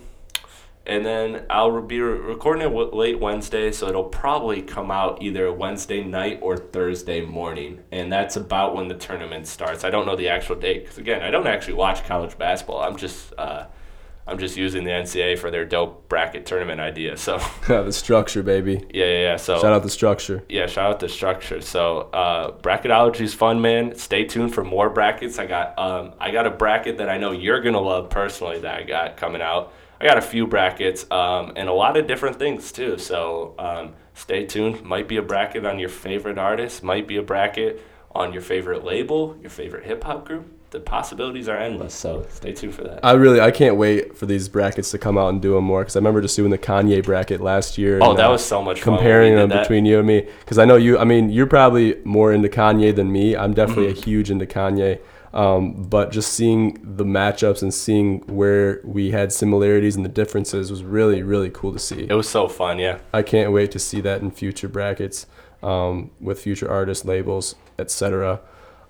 [0.88, 6.03] and then I'll be recording it late Wednesday, so it'll probably come out either Wednesday
[6.03, 9.84] night or Thursday morning, and that's about when the tournament starts.
[9.84, 12.82] I don't know the actual date because again, I don't actually watch college basketball.
[12.82, 13.65] I'm just uh,
[14.28, 17.15] I'm just using the NCAA for their dope bracket tournament idea.
[17.15, 18.84] So the structure, baby.
[18.91, 19.36] yeah, yeah, yeah.
[19.36, 20.43] So Shout out the structure.
[20.49, 21.61] yeah, shout out the structure.
[21.61, 23.95] So uh, bracketology is fun, man.
[23.95, 25.38] Stay tuned for more brackets.
[25.38, 28.76] I got um, I got a bracket that I know you're gonna love personally that
[28.76, 29.71] I got coming out.
[30.01, 32.97] I got a few brackets um, and a lot of different things too.
[32.97, 34.84] So um, stay tuned.
[34.84, 36.82] Might be a bracket on your favorite artist.
[36.84, 37.82] Might be a bracket
[38.13, 40.51] on your favorite label, your favorite hip hop group.
[40.76, 41.93] The possibilities are endless.
[41.93, 42.99] So stay tuned for that.
[43.01, 45.80] I really, I can't wait for these brackets to come out and do them more
[45.84, 47.99] because I remember just doing the Kanye bracket last year.
[48.01, 48.91] oh, and, that uh, was so much fun.
[48.91, 49.61] when we comparing them that.
[49.61, 50.97] between you and me because I know you.
[50.99, 53.38] I mean, you're probably more into Kanye than me.
[53.38, 54.01] I'm definitely Mm-hmm.
[54.01, 54.99] a huge into Kanye.
[55.34, 60.69] Um, but just seeing the matchups and seeing where we had similarities and the differences
[60.71, 62.05] was really, really cool to see.
[62.09, 62.97] It was so fun, yeah.
[63.13, 65.26] I can't wait to see that in future brackets
[65.63, 68.41] um, with future artist labels, etc.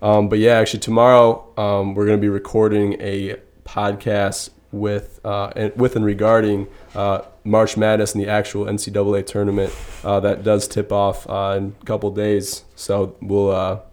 [0.02, 5.52] Um, but yeah, actually tomorrow um, we're going to be recording a podcast with uh,
[5.56, 9.74] and with and regarding uh, March Madness and the actual NCAA tournament
[10.04, 12.64] uh, that does tip off uh, in a couple days.
[12.76, 13.84] So we'll.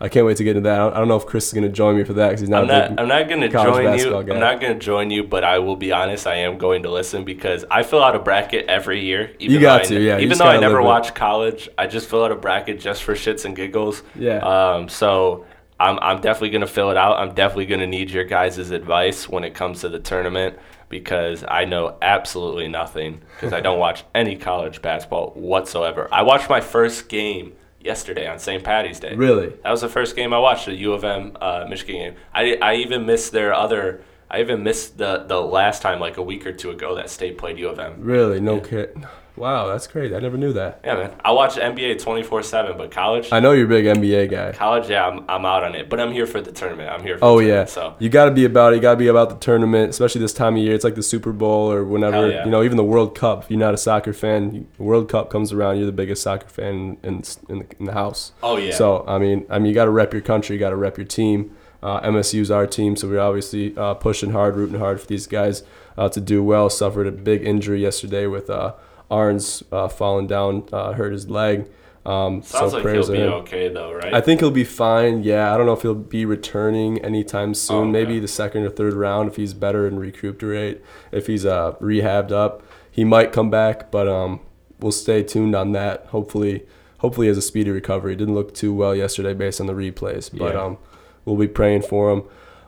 [0.00, 0.74] I can't wait to get into that.
[0.74, 2.40] I don't- I don't know if Chris is going to join me for that because
[2.40, 2.62] he's not.
[2.62, 3.00] I'm not.
[3.00, 4.10] I'm not gonna join you.
[4.22, 4.34] guy.
[4.34, 6.26] I'm not gonna join you, but I will be honest.
[6.26, 9.32] I am going to listen because I fill out a bracket every year.
[9.40, 10.84] Even You got though I, to, yeah, Even though I never it.
[10.84, 14.02] watch college, I just fill out a bracket just for shits and giggles.
[14.14, 14.38] Yeah.
[14.38, 14.88] Um.
[14.88, 15.46] So
[15.80, 15.98] I'm.
[16.00, 17.16] I'm definitely gonna fill it out.
[17.18, 21.64] I'm definitely gonna need your guys' advice when it comes to the tournament because I
[21.64, 26.08] know absolutely nothing because I don't watch any college basketball whatsoever.
[26.12, 27.52] I watched my first game
[27.88, 28.62] yesterday on St.
[28.62, 29.14] Patty's Day.
[29.16, 29.48] Really?
[29.64, 32.14] That was the first game I watched, the U of M uh, Michigan game.
[32.32, 34.02] I, I even missed their other.
[34.30, 37.38] I even missed the the last time like a week or two ago that State
[37.38, 37.94] played U of M.
[37.98, 38.94] Really, no kid.
[39.38, 40.14] Wow, that's crazy.
[40.14, 40.80] I never knew that.
[40.84, 41.14] Yeah, man.
[41.24, 44.52] I watch NBA twenty four seven, but college, I know you're a big NBA guy.
[44.52, 45.88] college, yeah, I'm, I'm out on it.
[45.88, 46.90] But I'm here for the tournament.
[46.90, 47.18] I'm here.
[47.18, 48.76] for Oh the yeah, So you got to be about it.
[48.76, 50.74] You got to be about the tournament, especially this time of year.
[50.74, 52.44] It's like the Super Bowl or whenever yeah.
[52.44, 53.44] you know, even the World Cup.
[53.44, 56.98] If you're not a soccer fan, World Cup comes around, you're the biggest soccer fan
[57.02, 58.32] in in the, in the house.
[58.42, 58.74] Oh, yeah.
[58.74, 60.56] So I mean, I mean, you got to rep your country.
[60.56, 61.56] You got to rep your team.
[61.80, 65.62] Uh, MSU's our team, so we're obviously uh, pushing hard, rooting hard for these guys
[65.96, 66.68] uh, to do well.
[66.68, 68.74] Suffered a big injury yesterday with uh,
[69.10, 71.68] Ahrens uh, falling down, uh, hurt his leg.
[72.06, 74.14] Um, sounds so like he'll be okay though, right?
[74.14, 75.22] I think he'll be fine.
[75.22, 77.76] Yeah, I don't know if he'll be returning anytime soon.
[77.76, 77.90] Oh, okay.
[77.90, 80.82] Maybe the second or third round if he's better and recuperate.
[81.12, 83.90] If he's uh, rehabbed up, he might come back.
[83.90, 84.40] But um,
[84.80, 86.06] we'll stay tuned on that.
[86.06, 86.64] Hopefully,
[86.98, 88.16] hopefully he has a speedy recovery.
[88.16, 90.62] Didn't look too well yesterday based on the replays, but Yeah.
[90.62, 90.78] um,
[91.26, 92.22] we'll be praying for him.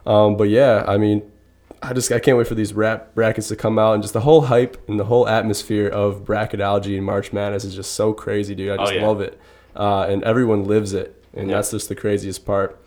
[0.04, 1.22] Um, but yeah, I mean,
[1.82, 4.20] I just I can't wait for these rap brackets to come out and just the
[4.20, 8.54] whole hype and the whole atmosphere of bracketology and March Madness is just so crazy,
[8.54, 8.70] dude.
[8.70, 9.06] I Oh, just yeah.
[9.06, 9.40] love it,
[9.74, 11.56] uh, and everyone lives it, and Yeah.
[11.56, 12.78] that's just the craziest part.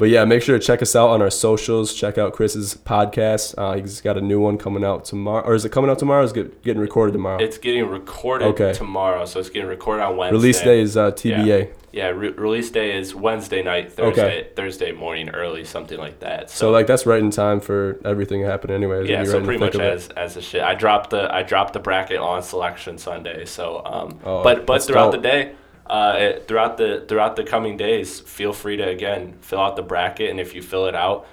[0.00, 1.92] But yeah, make sure to check us out on our socials.
[1.94, 3.54] Check out Chris's podcast.
[3.58, 6.22] Uh, he's got a new one coming out tomorrow, or is it coming out tomorrow?
[6.22, 7.38] Or is it getting recorded tomorrow?
[7.38, 8.72] it's getting recorded Okay.
[8.72, 10.36] tomorrow, so it's getting recorded on Wednesday.
[10.36, 11.70] Release day is uh, TBA.
[11.92, 16.48] Yeah, re- release day is Wednesday night, Thursday, Thursday morning, early, something like that.
[16.48, 19.06] So like that's right in time for everything to happen anyway.
[19.08, 19.80] Yeah, so right pretty much it.
[19.82, 20.62] as as a shit.
[20.62, 23.44] I dropped the I dropped the bracket on selection Sunday.
[23.44, 25.20] So um, Oh, but but throughout dope.
[25.20, 25.52] the day,
[25.90, 29.82] uh, it, throughout the throughout the coming days, feel free to again fill out the
[29.82, 31.26] bracket, and if you fill it out,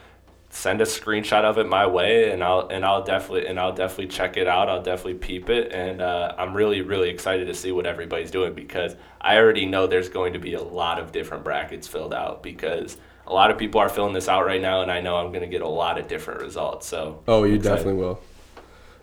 [0.50, 4.08] send a screenshot of it my way, and I'll and I'll definitely and I'll definitely
[4.08, 4.68] check it out.
[4.70, 8.54] I'll definitely peep it, and uh, I'm really really excited to see what everybody's doing
[8.56, 12.42] because I already know there's going to be a lot of different brackets filled out
[12.44, 12.98] because.
[13.30, 15.42] A lot of people are filling this out right now, and I know I'm going
[15.42, 16.88] to get a lot of different results.
[16.88, 17.76] So, Oh, you excited.
[17.76, 18.22] definitely will.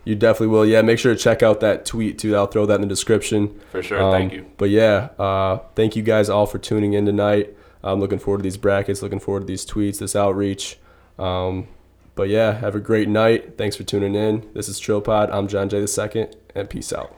[0.05, 0.65] You definitely will.
[0.65, 2.35] Yeah, make sure to check out that tweet too.
[2.35, 3.59] I'll throw that in the description.
[3.71, 4.01] For sure.
[4.01, 4.45] Um, Thank you.
[4.57, 7.55] But yeah, uh, thank you guys all for tuning in tonight.
[7.83, 10.77] I'm looking forward to these brackets, looking forward to these tweets, this outreach.
[11.19, 11.67] Um,
[12.15, 13.57] but yeah, have a great night.
[13.57, 14.49] Thanks for tuning in.
[14.53, 15.29] This is TrillPod.
[15.31, 15.79] I'm John J.
[15.85, 17.13] II, and peace out.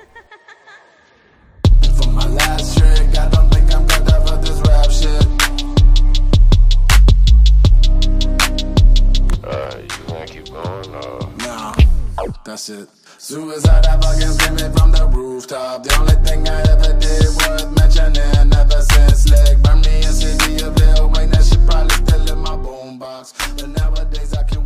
[12.48, 12.88] that's it.
[13.18, 15.84] Suicide, I fucking scream it from the rooftop.
[15.84, 19.62] The only thing I ever did was mentioning ever since Slick.
[19.62, 23.34] Burn me in Lil Wayne, that shit probably still in my boombox.
[23.58, 24.57] But nowadays I can't.